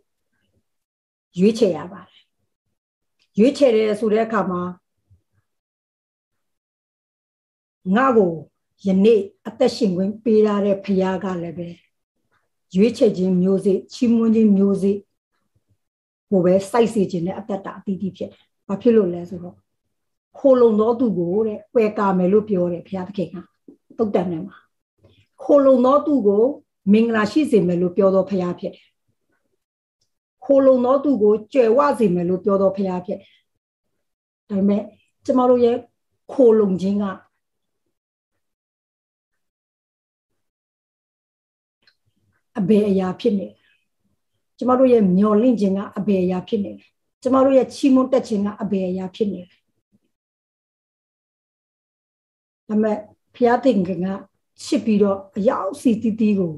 [1.38, 2.22] ရွေးချယ်ရပါတယ်
[3.38, 4.62] ရွေးချယ်တယ်ဆိုတဲ့အခါမှာ
[7.94, 8.32] ငါ့ကို
[8.86, 11.68] ယနေ့အသက်ရှင်ခွင့်ပေးရတဲ့ဖခင်ကလည်းပဲ
[12.76, 14.96] ရွေးချယ်ခြင်းမျိုးစေ့ချီးမွမ်းခြင်းမျိုးစေ့
[16.30, 19.56] ကိုပဲစိုက်စေခြင်းနဲ့အသက်တာအတီးတီးဖြစ်တယ်။ဘာဖြစ်လို့လဲဆိုတော့
[20.38, 23.36] ခိုလုံသောသူကိုတဲ့ပယ်ကာမယ်လို့ပြောတယ်ဘုရားသခင်က
[23.98, 24.56] တုတ်တန်ထဲမှာ
[25.42, 26.44] ခိုလုံသောသူကို
[26.92, 28.84] မင်္ဂလာရှိစေမယ်လို့ပြောသောဖရားဖြစ်တယ်
[30.44, 33.30] ခိုလုံသောသူကိုကြွယ်ဝစေမယ်လို့ပြောသောဖရားဖြစ်တယ်
[34.48, 34.82] ဒါပေမဲ့
[35.24, 35.76] ကျမတို့ရဲ့
[36.32, 37.04] ခိုလုံခြင်းက
[42.58, 43.48] အဘယ်အရာဖြစ်နေ
[44.58, 46.84] ကျမတို့ရဲ့မျော်လင့်ခြင်းကအဘယ်အရာဖြစ်နေလဲ
[47.22, 49.56] ကျမတို့ရဲ့ချီးမွမ်းတက်ခြင်းကအဘယ်အရာဖြစ်နေလဲ
[52.68, 52.98] ဒါမဲ့
[53.34, 53.90] ဖျားသင်က
[54.62, 56.52] ချစ်ပြီးတော့အရောက်စီတီးတီးကို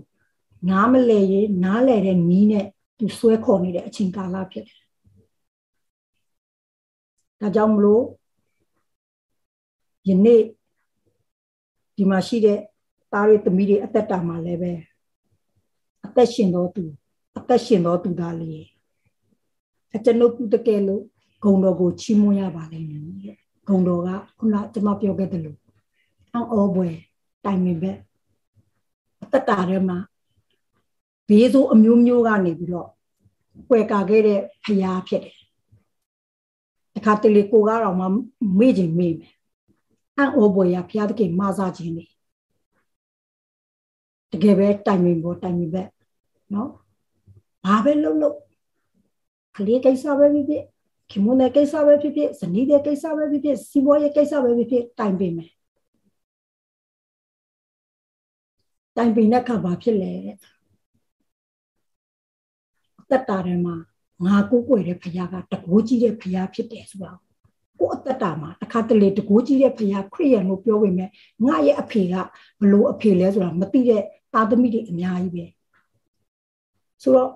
[0.71, 2.67] နားမလဲရင်နားလဲတဲ့နီးနဲ့
[2.99, 4.79] သူဆွဲခေါ်နေတဲ့အချိန်ကာလဖြစ်တယ်
[7.41, 8.05] ဒါကြောင့်မလို့
[10.09, 10.43] ယနေ့
[11.97, 12.59] ဒီမှာရှိတဲ့
[13.13, 14.73] သားတွေသမီးတွေအသက်တာမှာလည်းပဲ
[16.07, 16.85] အသက်ရှင်တော်သူ
[17.39, 18.65] အသက်ရှင်တော်သူသားလေး
[19.95, 21.03] အကျွန်ုပ်ပြုတကယ်လို့
[21.43, 23.03] ဂုံတော်ကိုချီးမွမ်းရပါလိမ့်မယ်
[23.69, 25.59] ဂုံတော်ကခုနကျွန်မပြောခဲ့တယ်လို့
[26.33, 26.89] အော်ပွဲ
[27.45, 27.99] တိုင်ပင်ဘက်
[29.23, 29.99] အသက်တာထဲမှာ
[31.29, 35.37] ဘေးဆိုးအမျိုးမျိုးကနေပြီးတော့ွယ်ကာခဲ့တဲ့ဖျားဖြစ်တယ်
[36.95, 38.07] တခါတလေကိုကတော့မှ
[38.59, 39.33] မေ့ခြင်းမေ့မယ်
[40.17, 42.05] အံ့ဩပွေရဖျားတကယ်မဆာခြင်းနေ
[44.33, 45.89] တကယ်ပဲတိုင်ပင်ပေါ်တိုင်ပင်ဘက်
[46.55, 46.71] နော်
[47.65, 48.37] ဘာပဲလုပ်လို့
[49.57, 50.65] ကလေးကိစ္စပဲဖြစ်ဖြစ်
[51.11, 55.51] ခင်မွန်းတဲ့ကိစ္စပဲဖြစ်ဖြစ်ဇနီးတဲ့ကိစ္စပဲဖြစ်ဖြစ်စီးပွားရေးကိစ္စပဲဖြစ်ဖြစ်တိုင်ပင်မယ်
[58.97, 60.56] တိုင်ပင်တဲ့အခါဘာဖြစ်လဲတ
[63.17, 63.75] က်တာထဲမှာ
[64.25, 67.13] ငါကိုကိုွယ်တဲ့ဖခင်ကတကိုးကြီးတဲ့ဖခင်ဖြစ်တယ်ဆိုတာ
[67.79, 71.11] ကိုအသက်တာမှာတစ်ခါတလေတကိုးကြီးတဲ့ဖခင်ခရိယန်လို့ပြောပေမဲ့
[71.47, 72.15] ငါရဲ့အဖေက
[72.61, 75.45] ဘလို့အဖေလဲဆိုတာမသိတဲ့သားသမီးတွေအများကြီးပဲ
[77.03, 77.31] ဆိုတော့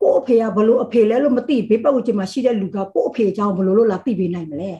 [0.00, 4.72] ကိုအဖေကဘလို့အဖေလဲလို့မသိဘေးပတ်ဝန်းကျင်မှာရှိတဲ့လူကကိုအဖေအကြောင်းဘလို့လို့လာသိပေးနိုင်မလဲ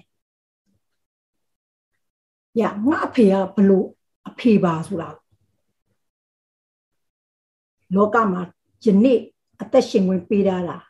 [2.61, 3.87] ရငါအဖေကဘလို့
[4.29, 5.09] အဖေပါဆိုတာ
[7.95, 8.43] လောကမှာ
[8.85, 9.19] ယနေ့
[9.63, 10.85] အသက်ရှင်ဝင်ပေးတာလား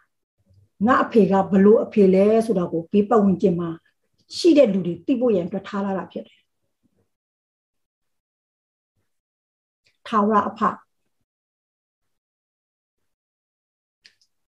[0.86, 3.70] ငါအဖေကဘလို့အဖေလဲဆိုတော့ကိုဘေးပတ်ဝန်းကျင်မှာ
[4.36, 6.40] ရှိတဲ့လူတွေသိဖို့ရန်အတွက်ထားလာတာဖြစ်တယ်
[10.06, 10.60] ထာဝရအဖ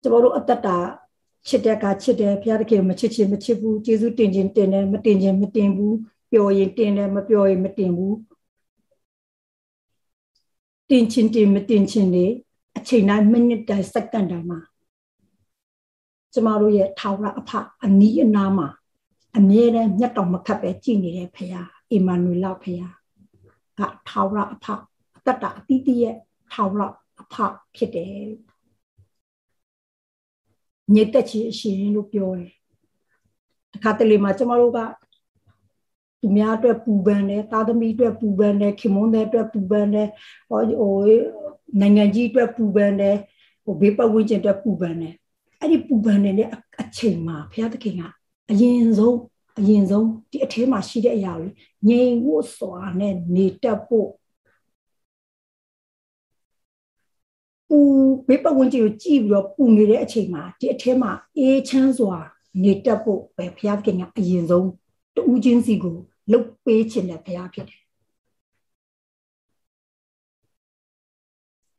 [0.01, 0.77] ကျွန်တော်တို့အသက်တာ
[1.47, 5.95] ချစ်တဲ့ကချစ်တယ်ဘုရားသခင်မချစ်ချင်မချစ်ဘူးကျေးဇူးတင်ခြင်းတင်တယ်မတင်ခြင်းမတင်ဘူး
[6.31, 8.15] ပျော်ရင်တင်တယ်မပျော်ရင်မတင်ဘူး
[10.89, 12.25] တင်ချင်းတင်မတင်ချင်းနေ
[12.79, 14.59] အချိန်တိုင်းမိနစ်တိုင်းစက္ကန့်တိုင်းမှာ
[16.33, 17.51] ကျမတို့ရဲ့ထာဝရအဖ
[17.85, 18.67] အနီးအနားမှာ
[19.37, 22.83] အမြဲတမ်းမျက်တော်မခတ်ပဲကြည်နေတဲ့ဖခင်အီမာနွေလဖခင်
[23.77, 24.65] ကထာဝရအဖ
[25.15, 26.15] အတ္တအတိတိရဲ့
[26.51, 26.81] ထာဝရ
[27.21, 27.35] အဖ
[27.75, 28.13] ဖြစ်တယ်
[30.93, 32.53] ညစ်သက်ချင်အရှင်လို့ပြောတယ်
[33.73, 34.79] တခါတလေမှာကျမတို့က
[36.21, 40.09] သူများအတွက်ပူပန်တယ်သားသမီးအတွက်ပူပန်တယ်ခင်မွန်းတဲ့အတွက်ပူပန်တယ်
[40.49, 40.95] ဟိုဟို
[41.79, 43.15] နိုင်ငံကြီးအတွက်ပူပန်တယ်
[43.63, 45.13] ဟိုဘေးပတ်ဝန်းကျင်အတွက်ပူပန်တယ်
[45.59, 46.49] အဲ့ဒီပူပန်နေတဲ့
[46.81, 48.01] အချိန်မှာဘုရားသခင်က
[48.51, 49.17] အရင်ဆုံး
[49.59, 51.49] အရင်ဆုံးဒီအထဲမှာရှိတဲ့အရာတွေ
[51.87, 54.09] ငြိမ်ဖို့စွာနဲ့နေတတ်ဖို့
[57.69, 57.79] ပူ
[58.27, 62.15] ဘေးပတ်ဝန်းကျင်ကိုကြည့်ပြီးတော့ပူနေတဲ့အချိန်မှာဒီအထဲမှာအေးချမ်းစွာ
[62.63, 64.69] နေတတ်ဖို့ပဲဘုရားသခင်ကအရင်ဆုံး
[65.15, 65.95] တူးချင်းစီကို
[66.31, 67.78] လှုပ်ပေးခြင်းနဲ့ဘုရားဖြစ်တယ်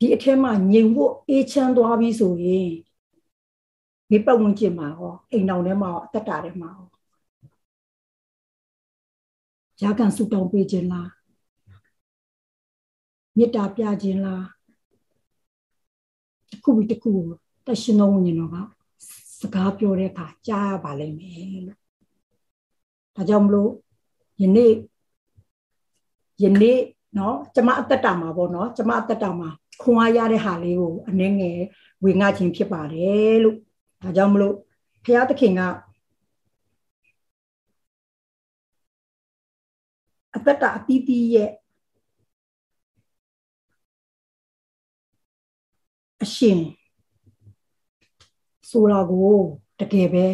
[0.04, 2.70] ီအထက်မှာငြိမ်ဖို့အေးချမ်းသွားပြီဆိုရင်
[4.10, 6.86] ဒီပတ်ဝန်းကျင်မှာဟောအိမ်တော်ထဲမှာဟောအသက်တာထဲမှာဟော
[9.82, 11.10] ရာကန်ဆူတောင်းပေးခြင်းလား
[13.36, 14.46] မေတ္တာပြခြင်းလား
[16.50, 17.12] တစ်ခုပြီးတစ်ခု
[17.66, 18.56] တရှင်တော်ဝိညာဉ်တော်က
[19.40, 21.78] စကားပြောတဲ့အခါကြားရပါလိမ့်မယ်လို့
[23.16, 23.70] ဒါကြောင့်မလို့
[24.42, 24.72] ယနေ့
[26.42, 26.78] ယနေ့
[27.14, 29.48] เนาะကျမအသက်တာမှာပေါ့เนาะကျမအသက်တာမှာ
[29.81, 31.59] ခွန်အားရတဲ့ဟာလေးကိုအနည်းငယ်
[32.03, 33.57] ဝေငှခြင်းဖြစ်ပါတယ်လို့
[34.03, 34.55] ဒါကြောင့်မလို့
[35.03, 35.61] ဘုရားသခင်က
[40.35, 41.51] အသက်တာအတီးတီးရဲ့
[46.23, 46.59] အရှင်
[48.69, 49.37] ဆိုတာကို
[49.79, 50.25] တကယ်ပဲ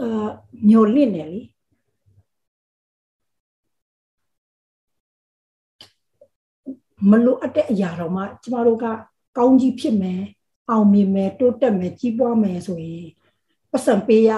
[0.00, 0.28] အာ
[0.68, 1.40] မျောလင့်တယ်လေ
[7.08, 8.86] မလိုအပ်တဲ့အရာတော့မှကျမတို့က
[9.36, 10.22] ကောင်းကြီးဖြစ်မယ်
[10.70, 13.08] အောင်မြင်မယ်တိုးတက်မယ်ကြီးပွားမယ်ဆိုရင်
[13.70, 14.30] ပတ်စံပေးရ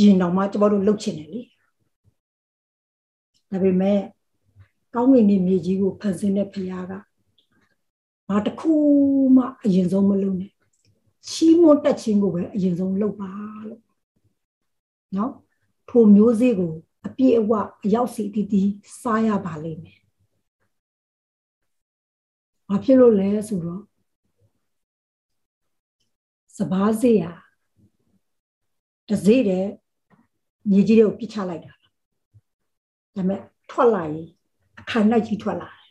[0.00, 1.42] ရင်တော့မှကျမတို့လှုပ်ချင်တယ်လေ
[3.50, 4.00] ဒါပေမဲ့
[4.94, 6.92] ကောင်းကင်နေမြေကြီးကိုဖန်ဆင်းတဲ့ဖခင်က
[8.28, 8.72] ဘာတစ်ခု
[9.36, 10.52] မှအရင်ဆုံးမလုပ်နဲ့
[11.28, 13.32] ချီးမွမ်းတက်ခြင်းကိုပဲအရင်ဆုံးလုပ်ပါ
[13.68, 13.82] လို့
[15.16, 15.32] နော်
[15.88, 16.72] ထိုမျိုးစေ့ကို
[17.06, 17.52] အပြည့်အဝ
[17.84, 18.68] အရောက်စီတည်တည်
[19.00, 20.00] စားရပါလိမ့်မယ်။
[22.72, 23.82] ဘာဖြစ်လို့လဲဆိုတော့
[26.56, 27.22] စဘာစေရ
[29.08, 29.66] တစေးတဲ့
[30.70, 31.88] မြေကြီးတွေကိုပြစ်ချလိုက်တာ။ဒါ
[33.14, 34.26] ပေမဲ့ထွက်လာရင်
[34.80, 35.90] အခါနိုင်ကြီးထွက်လာတယ်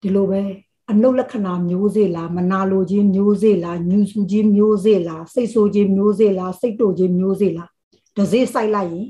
[0.00, 0.42] ဒီလိုပဲ
[0.90, 7.70] အနုလက္ခဏာမျိုးစေ့လားမနာလိုခြင်းမျိုးစေ့လားညူစုခြင်းမျိုးစေ့လားစိတ်ဆိုးခြင်းမျိုးစေ့လားစိတ်တို့ခြင်းမျိုးစေ့လား
[8.16, 9.08] ဒဇေးဆိုင်လိုက်ရင်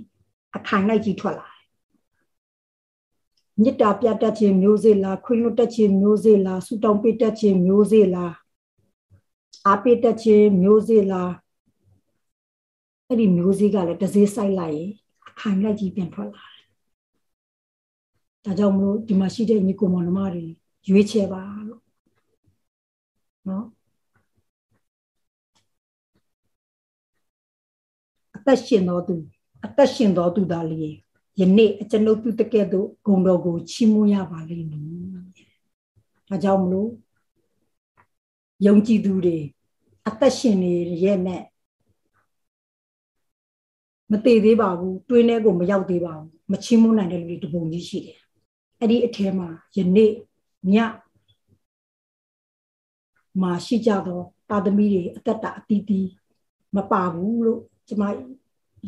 [0.57, 1.56] အခိုင်လိုက်ကြီးထွက်လာတယ်
[3.63, 8.33] မေတ္တာပြတတ်ခြင်းမျိုးစေ့လားခွင့်လွတ်တတ်ခြင်းမျိုးစေ့လားဆူတောင်းပေးတတ်ခြင်းမျိုးစေ့လား
[9.67, 11.33] အားပေးတတ်ခြင်းမျိုးစေ့လား
[13.09, 14.91] အဲ့ဒီမျိုးစေ့ကလည်းဒဇေးဆိုင်လိုက်ရင်
[15.29, 16.67] အခိုင်လိုက်ကြီးပြန်ထွက်လာတယ်
[18.45, 20.45] ဒါကြောင့်မလို့ဒီမှာရှိတဲ့ညီကိုမောင်နှမတွေ
[20.89, 21.83] ရွေးချယ်ပါလို့
[23.49, 23.67] နော်
[28.37, 29.17] အသက်ရှင်တော်သူ
[29.65, 31.06] အသက်ရှင်တော်သူသားလေး
[31.41, 34.85] ယနေ့အကျွန်ုပ်ပြုတကဲ့သို့ဂုံတော်ကိုချီးမွမ်းရပါလိမ့်မယ်။
[36.29, 36.91] ဒါကြောင့်မလို့
[38.67, 39.39] ယုံကြည်သူတွေ
[40.09, 40.73] အသက်ရှင်နေ
[41.05, 41.43] ရဲ့နဲ့
[44.13, 48.19] မသေးသေးပါဘူးတွင်းထဲကိုမရောက်သေးပါဘူးမချီးမွမ်းနိုင်တဲ့လူတွေတပုံကြီးရှိတယ်။
[48.81, 50.13] အဲ့ဒီအထဲမှာယနေ့
[50.73, 50.75] ည
[53.43, 54.21] မှာရှိကြသော
[54.51, 56.09] တာသမီတွေအသက်တာအတီးတီး
[56.77, 58.05] မပါဘူးလို့ကျွန်မ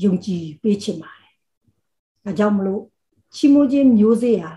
[0.03, 1.28] ယုံကြည်ပေးချင်ပါတယ်။
[2.25, 2.83] ဒါကြောင့်မလို့
[3.35, 4.53] ချီးမွမ်းခြင်းမျိုးစေ့ဟာ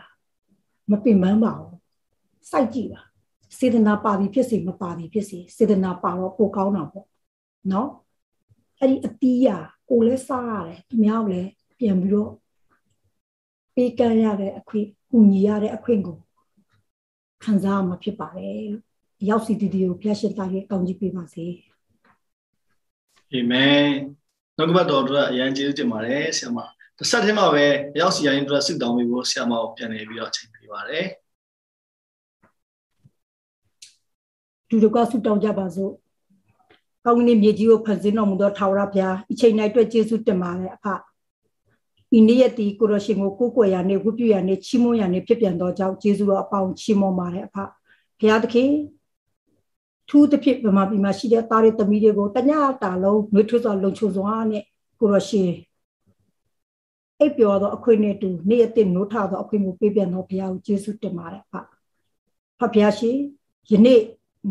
[0.91, 1.73] မပင်ပန်းပါဘူး။
[2.49, 3.01] စိုက်ကြည့်ပါ။
[3.57, 7.05] စေတနာပါပြီဖြစ်စေမပါပြီဖြစ်စေစေတနာပါတော့ပိုကောင်းတာပေါ့။
[7.71, 7.89] နော်။
[8.79, 9.49] အဲ့ဒီအတီးရ
[9.89, 12.31] ကိုလည်းစားရတယ်။သူများလည်းပြန်ပြီးတော့
[13.75, 16.17] ပေးကမ်းရတဲ့အခွင့်ကူညီရတဲ့အခွင့်ကို
[17.43, 18.61] ခံစားမှာဖြစ်ပါတယ်။
[19.29, 21.45] ရောက်စီတည်တည်ကိုဖျက်ရှင်သားရဲ့ကောင်းကြီးပေးပါစေ။
[23.31, 23.85] အာမင်။
[24.57, 26.59] နောက်ကပတ်တော်တို့အရန်ကျေးဇူးတင်ပါတယ်ဆရာမ။
[27.01, 27.65] တစ်ဆက်တည်းမှာပဲ
[27.99, 31.05] ရောက်စီရင်တို့ဆုတောင်းပေးဖို့ဆရာမကိုပြန်နေပြီးတော့ချိန်ပေးပါတယ်။
[34.69, 35.91] ဒီလိုကဆုတောင်းကြပါစို့။
[37.05, 40.85] ကောင်းကင်မြေကြီးကိုဖန်ဆင်းတော်မူသောထာဝရဘုရားအချိန်တိုင်းအတွက်ကျေးဇူးတင်ပါတယ်အဖ။
[42.17, 48.69] ဤနေ့ရက်ဒီကိုရရှင်ကိုကိုးကွယ်ရနေဝတ်ပြုရနေချီးမွမ်းရနေဖြစ်ပြန်သောကြောင့်ယေရှုတော်အပေါင်းချီးမွမ်းပါတယ်အဖဘုရားသခင်
[50.09, 52.51] ထူးသဖြင့်ဗမာပြည်မှာရှိတဲ့သားတွေသမီးတွေကိုတည
[52.83, 54.63] တာလုံးနှွေးထွေးစွာလုံခြုံစွာနဲ့
[54.99, 55.51] ကိုရရှင်
[57.21, 61.53] အိပ်ပျော်သောအခွင့်နဲ့တူနေ့အသစ်နိုးထသောအခွင့်ကိုပေးပြန်သောဘုရားကိုယေရှုတင်ပါတယ်ဖ
[62.59, 63.17] ဖဘုရားရှင်
[63.71, 64.01] ယနေ့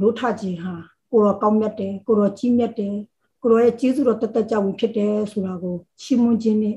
[0.01, 0.75] နိုးထခြင်းဟာ
[1.11, 2.95] ကိုရောကောင်းမြတ်တယ်ကိုရောကြီးမြတ်တယ်
[3.43, 6.77] ကိုရောရဲ့ကျေးဇူးတော်တသက်ကြောင့်ဖြစ်တယ်ဆိုတာကိုချီးမွမ်းခြင်းနဲ့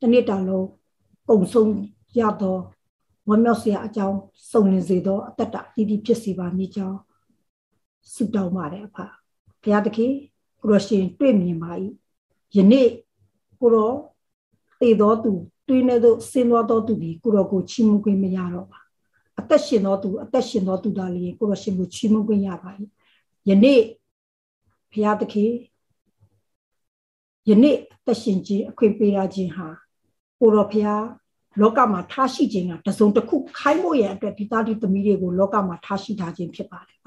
[0.00, 0.68] တနေ့တာလုံး
[1.28, 1.72] ပုံဆုံး
[2.18, 2.56] ရသော
[3.28, 4.18] ဝမ်းမြောက်စရာအကြောင်း
[4.50, 6.98] စုံလင်စေသောအတ္တအတိအဖြစ်စီပါမိကြောင်း
[8.12, 8.96] ဆုတောင်းပါတယ်အဖ
[9.62, 10.12] ဘုရားသခင်
[10.60, 11.72] ကိုရရှင်တွေ့မြင်ပါ၏
[12.56, 12.88] ယနေ့
[13.60, 14.11] ကိုရောတ
[14.88, 15.32] ည်တော်သူ
[15.68, 18.80] တွင်းနေသောဆင်းတော်တော်သူဒီကိုရောကိုချီးမွမ်းခွင့်မရတော့ပါ
[19.40, 22.70] အသက်ရှင်တော်သူအသက်ရှင်တော်သူသားလေးကိုရရှင်ကိုချီးမွမ်းခွင့်ရပါ၏
[23.48, 23.80] ယနေ့
[24.92, 25.50] ဘုရားသခင်
[27.48, 29.68] ယနေ့အသက်ရှင်ခြင်းအခွင့်ပေးရခြင်းဟာ
[30.40, 31.04] ကိုတော်ဖျား
[31.60, 36.98] လောကမှာထားရှိခြင်းကတစုံတစ်ခုခိုင်းဖို့ရအတွက်ဒီသားဒီသမီးတွေကိုလောကမှာထားရှိထားခြင်းဖြစ်ပါတယ်။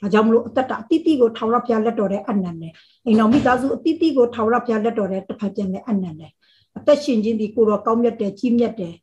[0.00, 2.72] ဒါကြောင့်မလို့အသက်တာအတိတိကိုထာဝရဘုရားလက်တော်တဲ့အနန္တနဲ့
[3.04, 6.35] အိမ်တော်မိသားစုအတိတိကိုထာဝရဘုရားလက်တော်တဲ့တစ်ဖက်ပြန်တဲ့အနန္တနဲ့အ
[6.86, 8.94] သက်ရှင်ခြင်းဒီကိုတော်ကောင်းမြတ်တယ်ကြီးမြတ်တယ်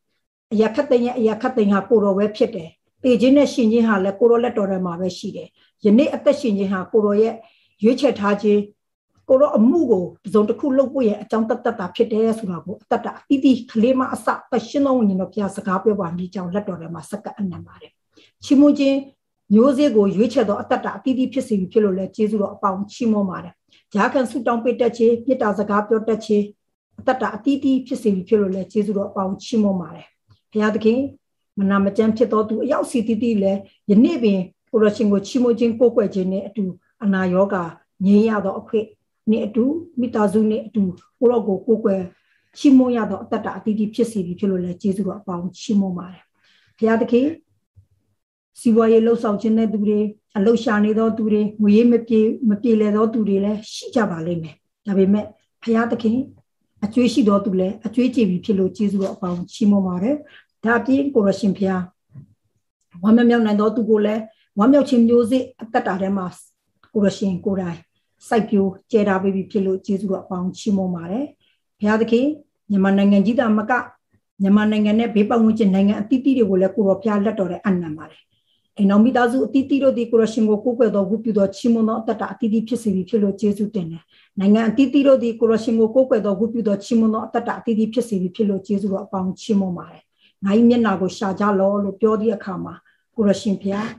[0.54, 2.70] အရာခတ်တဲ့ရဲ့အရာခတ်တဲ့ဟာကိုတော်ပဲဖြစ်တယ်။
[3.04, 5.48] ပေခြင်းနဲ့ရှင်ခြင်းဟာလည်းကိုတော်လက်တော်ထဲမှာပဲရှိတယ်။
[5.86, 7.34] ယနေ့အသက်ရှင်ခြင်းဟာကိုတော်ရဲ့
[7.84, 8.62] ရွေးချယ်ထားခြင်း
[9.30, 17.92] ကိုတော့အမှုကိုပစုံတစ်ခုလုပ်ဖို့ရဲ့အကြောင်းတတ်တတ်တာဖြစ်တယ်ဆိုတာကိုအတတ်တာအတိအကလေးမအစပရှင်းသောဝိညာဉ်တော်ဘုရားစကားပြောပါမိကြောင်းလက်တော်ထဲမှာစက္ကအနံပါတယ်
[18.44, 18.98] ချီးမွမ်းခြင်း
[19.54, 23.54] မျိုးစေ့ကိုရွေးချယ်သောအတတ်တာအတိအဖြစ်စီဖြစ်လို့လဲကျေးဇူးတော်အပေါင်းချီးမွမ်းပါတယ်
[23.94, 26.46] ဂျာကန်ဆုတောင်းပေးတတ်ခြင်းမေတ္တာစကားပြောတတ်ခြင်း
[27.00, 30.08] အတတ်တာအတိအဖြစ်စီဖြစ်လို့လဲကျေးဇူးတော်အပေါင်းချီးမွမ်းပါတယ်
[30.52, 31.00] ဘုရားသခင်
[31.60, 33.54] မနာမကျမ်းဖြစ်တော်သူအရောက်စီတိတိလဲ
[33.92, 34.40] ယနေ့ပင်
[34.72, 36.64] ကိုရရှင်ကိုချီးမွမ်းခြင်းကိုးကွယ်ခြင်းနဲ့အတူ
[37.04, 37.64] အနာရောဂါ
[38.06, 38.88] ငြိမ်းရသောအခွင့်
[39.32, 39.64] နဲ့အတူ
[40.00, 40.84] မိသားစုနဲ့အတူ
[41.20, 42.02] ကိုရောကိုကိုကွယ်
[42.58, 46.24] ချီးမွမ်းရသောအတ္တအတိအဖြစ်စီပြီးဖြစ်လို့လဲကျေးဇူးတော်အပေါင်းချီးမွမ်းပါတယ်
[46.78, 47.28] ဘုရားသခင်
[48.60, 50.00] စီဝါရေးလှုပ်ဆောင်ခြင်းတဲ့သူတွေ
[50.38, 54.56] အလှရှာနေသောသူတွေငွေရေးမပြေမပြေလည်သောသူတွေလည်းရှိကြပါလိမ့်မယ်
[54.88, 55.26] ဒါပေမဲ့
[55.64, 56.18] ဘုရားသခင်
[56.84, 60.16] အကျွေးရှိသောသူလည်းအကျွေးကြည်ပြီးဖြစ်လို့ကျေးဇူးတော်အပေါင်းချီးမွမ်းပါတယ်
[60.64, 61.84] ဒါအပြင်ကိုရရှင်ဘုရား
[63.04, 64.22] ဝမ်းမြောက်နိုင်သောသူကိုလည်း
[64.60, 66.26] ဝမ်းမြောက်ခြင်းမျိုးစေ့အတ္တတာထဲမှာ
[66.94, 67.78] ကိုရရှင်ကိုယ်တိုင်
[68.28, 71.26] စိုက်ပျိုးကျဲထားပေးပြီးဖြစ်လို့ကျေးဇူးတော်အပေါင်းချီးမွမ်းပါတယ်
[71.80, 72.26] ဘုရားသခင်
[72.70, 73.72] မြန်မာနိုင်ငံကြီးတာမက
[74.42, 78.22] မြန်မာနိုင်ငံနဲ့ဘေးပတ်ဝန်းကျင်နိုင်ငံအသီးသီးတွေကိုလည်းကိုရောဘုရားလက်တော်တဲ့အနံပါတယ်
[78.78, 84.04] အိမ်တော်မိသားစုအတီးတီးတို့ဒီကိုရရှင်ကိုကိုးကွယ်တော်ဝုပြုတော်ချီးမွမ်းသောအတ္တအတီးတီးဖြစ်စေပြီဖြစ်လို့ကျေးဇူးတင်တယ်
[84.40, 90.04] နိုင်ငံအတီးတီးတို့ဒီကိုရရှင်ကိုကိုးကွယ်တော်ဝုပြုတော်ချီးမွမ်းသောအတ္တအတီးတီးဖြစ်စေပြီဖြစ်လို့ကျေးဇူးတော်အပေါင်းချီးမွမ်းပါတယ်
[90.44, 92.74] ငါ၏မျက်နာကိုရှာကြလောလို့ပြောတဲ့အခါမှာ
[93.16, 93.90] ကိုရရှင်ဖျား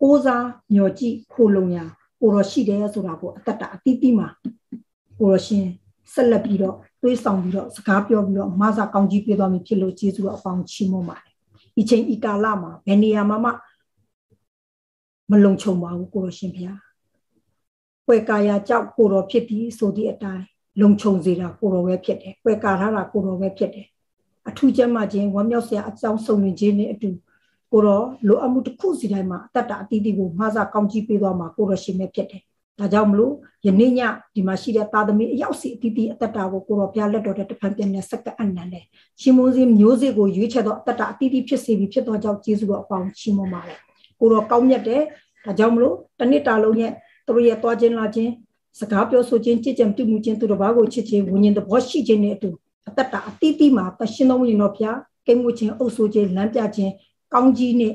[0.00, 1.84] ကိုးစားမျော်ကြည့်ခိုလုံရာ
[2.20, 4.28] ကိုရရှိတယ်ဆိုတာကိုအတ္တအတီးတီးမှာ
[5.18, 5.66] ကိုရရှင်
[6.12, 11.32] ဆက်လက်ပြီးတော့တွေးဆောင်ပြီးတော့စကားပြောပြီးတော့မဆာကောင်းကြီးပြသွားပြီဖြစ်လို့ကျေးဇူးတော်အပေါင်းချီးမွမ်းပါတယ်
[11.76, 13.50] ဒီချိန်ဤကာလမှာဘယ်နေရာမှာမှ
[15.30, 16.78] မလုံခြုံပါဘူးကိုရရှင်ဖျား။
[18.06, 20.44] ကွယ်ကာယာကြောက်ကိုတော်ဖြစ်သည်ဆိုသည့်အတိုင်း
[20.80, 23.86] လုံခြုံစေတာကိုတော်ပဲဖြစ်တယ်။ကွယ်ကာထားတာကိုတော်ပဲဖြစ်တယ်။
[24.48, 27.10] အထူးကျမ်းမာခြင်းဝမ်းမြောက်စရာအကြောင်းဆုံးရင်ခြင်းနဲ့အတူ
[27.72, 32.42] ကိုတော်လိုအပ်မှုတစ်ခုစီတိုင်းမှာအတ္တအတီးတီးကိုမှားစားကောင်းကြီးပေးသွားမှာကိုတော်ရှင်ပဲဖြစ်တယ်။
[32.78, 33.34] ဒါကြောင့်မလို့
[33.66, 34.00] ယနေ့ည
[34.34, 38.74] ဒီမှာရှိတဲ့သားသမီးအယောက်စီအတီးတီးအတ္တကိုကိုတော်ပြလက်တော်တဲ့တဖန်ပြန်နဲ့စက္ကအနန္တ
[39.20, 43.74] ရှင်မိုးစည်းမျိုးစေ့ကိုရွေးချယ်တော့အတ္တအတီးတီးဖြစ်စေပြီးဖြစ်တော့ကြောင့်ကျေးဇူးတော်အပေါင်းရှင်မပါလေ။
[44.24, 45.02] ကိုတော်ကောင်းမြတ်တယ်
[45.44, 46.92] ဒါကြောင့်မလို့တနေ့တာလုံးရဲ့
[47.26, 48.30] သူတို့ရဲ့သွားခြင်းလာခြင်း
[48.80, 52.50] စကားပြောဆိုခြင်းကြည်ကြံပြုမှုခြင်းသူတို့ဘာကိုချစ်ခြင်းဝิญဉ်သဘောရှိခြင်းနဲ့အတူ
[52.86, 56.92] အတ္တတာအတိအတိမှာတရှင်တော်ဝိညာဉ်တော်ဖျားကိမှုခြင်းအုပ်ဆိုခြင်းလမ်းပြခြင်း
[57.32, 57.94] ကောင်းကြီးနဲ့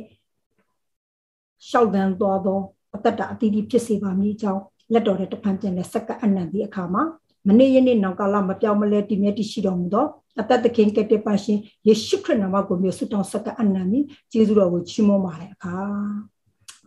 [1.70, 2.60] ရှောက်တန်းသွားသော
[2.94, 4.62] အတ္တတာအတိအတိဖြစ်စေပါမည်အကြောင်း
[4.94, 7.04] လက်တော်တဲ့တဖန်ပြန်တဲ့စက္ကအနန္တိအခါမှာ
[7.48, 10.06] မနေ့ယနေ့နောက်ကာလမပြောင်းမလဲတည်မြဲတည်ရှိတော်မူသော
[10.39, 13.99] အတ္တသခင်ကတည်းပါရှင်ယေရှုခရစ်နာမကိုမျိုးဆုတောင်းစက္ကအနန္တိ
[14.32, 15.75] ကျေးဇူးတော်ကိုချီးမွမ်းပါတဲ့အခါ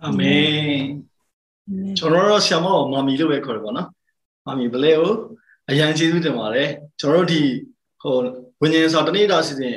[0.02, 0.82] အာမင်
[1.98, 3.88] ကျွန်တော်တို့ဆရာမတော်မာမီလို့ပဲခေါ်တယ်ပေါ့နော်
[4.46, 5.12] မာမီဘလဲကို
[5.70, 6.68] အရန်ကျေးဇူးတင်ပါတယ်
[7.00, 7.42] ကျွန်တော်တို့ဒီ
[8.02, 8.16] ဟို
[8.60, 9.76] ဝิญဉ်စာတနေ့တာစီစဉ်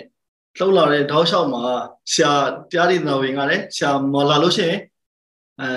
[0.57, 1.63] လှုပ်လာတဲ့တောက်လျှောက်မှာ
[2.11, 2.33] ဆရာ
[2.71, 4.79] တရားဒီနာဝင်ကလည်းဆရာမလာလို့ရှိရင်
[5.61, 5.69] အဲ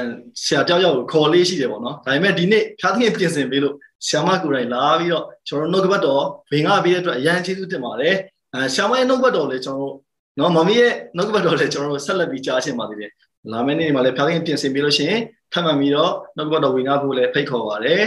[0.44, 3.74] ဆရာတယောက်ယောက်ခေါ်လေးရှိတယ်ပေါ့နော်ဒါပေမဲ့ဒီနေ့ဖျားသခင်ပြင်ဆင်ပေးလို့
[4.06, 8.14] ဆရာမကိုယ်တိုင်လာပြီးတော့ကျွန်တော်နှုတ်ကပတ်တော်ဝင်ကားပေးတဲ့အတွက်အရန်ကျေးဇူးတင်ပါတယ်
[8.54, 9.96] အဲဆရာမရဲ့နှုတ်ကပတ်တော်လည်းကျွန်တော်တို့
[10.38, 13.10] နော်မမီရဲ့နှုတ်ကပတ်တော်လည်းကျွန်တော်တို့ဆက်လက်ပြီးကြားရှင်းပါသေးတယ်
[13.52, 15.20] လာမယ့်နေ့မှာလည်းဖျားခင်ပြင်ဆင်ပြီးလို့ရှိရင်
[15.52, 18.02] ထပ်မှန်ပြီးတော့နှုတ်ကပတ်တော်ဝင်ကားဖို့လည်းဖိတ်ခေါ်ပါတယ်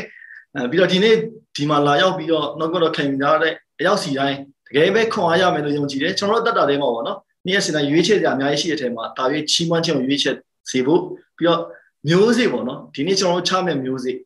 [0.55, 1.15] အဲပြီးတော့ဒီနေ့
[1.57, 10.35] ဒီမှာလာရောက်ပြီးတော့နှုတ်ကပတ်တော်ခံယူထားတဲ့အရောက်စီတိုင်းတကယ်ပဲခွန်အားရမယ်လို့ယုံကြည်တယ်ကျွန်တော်တို့တတ်တာတွေမှာပေါ့နော်နေ့ရက်စင်တိုင်းရွေးချယ်ကြအများကြီးရှိတဲ့အထက်မှာတာရွေးချီးမွမ်းခြင်းကိုရွေးချယ်
[10.69, 11.01] စေဖို့
[11.41, 11.61] ပြီးတော့
[12.09, 14.17] မျိုးစေ့ပေါ့နော်ဒီနေ့ကျွန်တော်တို့ချမယ်မျိုးစေ့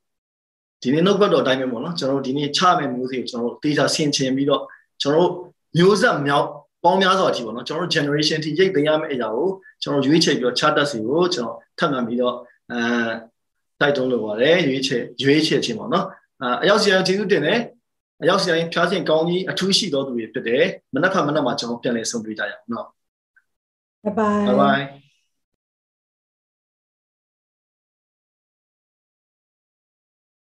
[0.82, 4.62] ဒီနေ့နှုတ်ဘတ်တော်အတိုင်းပဲပေါ့နော်ကျွန်တော်တို့ဒီနေ့ချမယ်မျိုးစေ့ကိုကျွန်တော်တို့တေချာဆင်ခြင်ပြီးတော့
[5.02, 5.32] ကျွန်တော်တို့
[5.78, 6.48] မျိုးဆက်မြောက်
[6.84, 9.48] ပေါင်းများစွာအထိပေါ့နော်ကျွန်တော်တို့ generation ထိရိတ်သိမ်းရမယ့်အရာကို
[9.84, 12.36] ကျွန်တော်ရွေးချယ်ပြီးတော့ချတတ်စီကိုကျွန်တော်ထပ်မှန်ပြီးတော့
[12.72, 12.80] အဲ
[13.82, 16.06] တိုက်တွန်းလိုပါတယ်ရွေးချယ်ရွေးချယ်ခြင်းပေါ့နော်
[16.62, 17.60] အရောက်စီရင်ကျေးဇူးတင်တယ်
[18.22, 22.88] အရောက်စီရင်ဖြားခြင်းကောင်းကြီးအထူးရှိတော်သူတွေဖြစ်တယ်မနက်ဖြန်မနက်မှာကျွန်တော်ပြန်လည်ဆုံတွေ့ကြရအောင်နော်
[24.04, 25.05] bye bye bye bye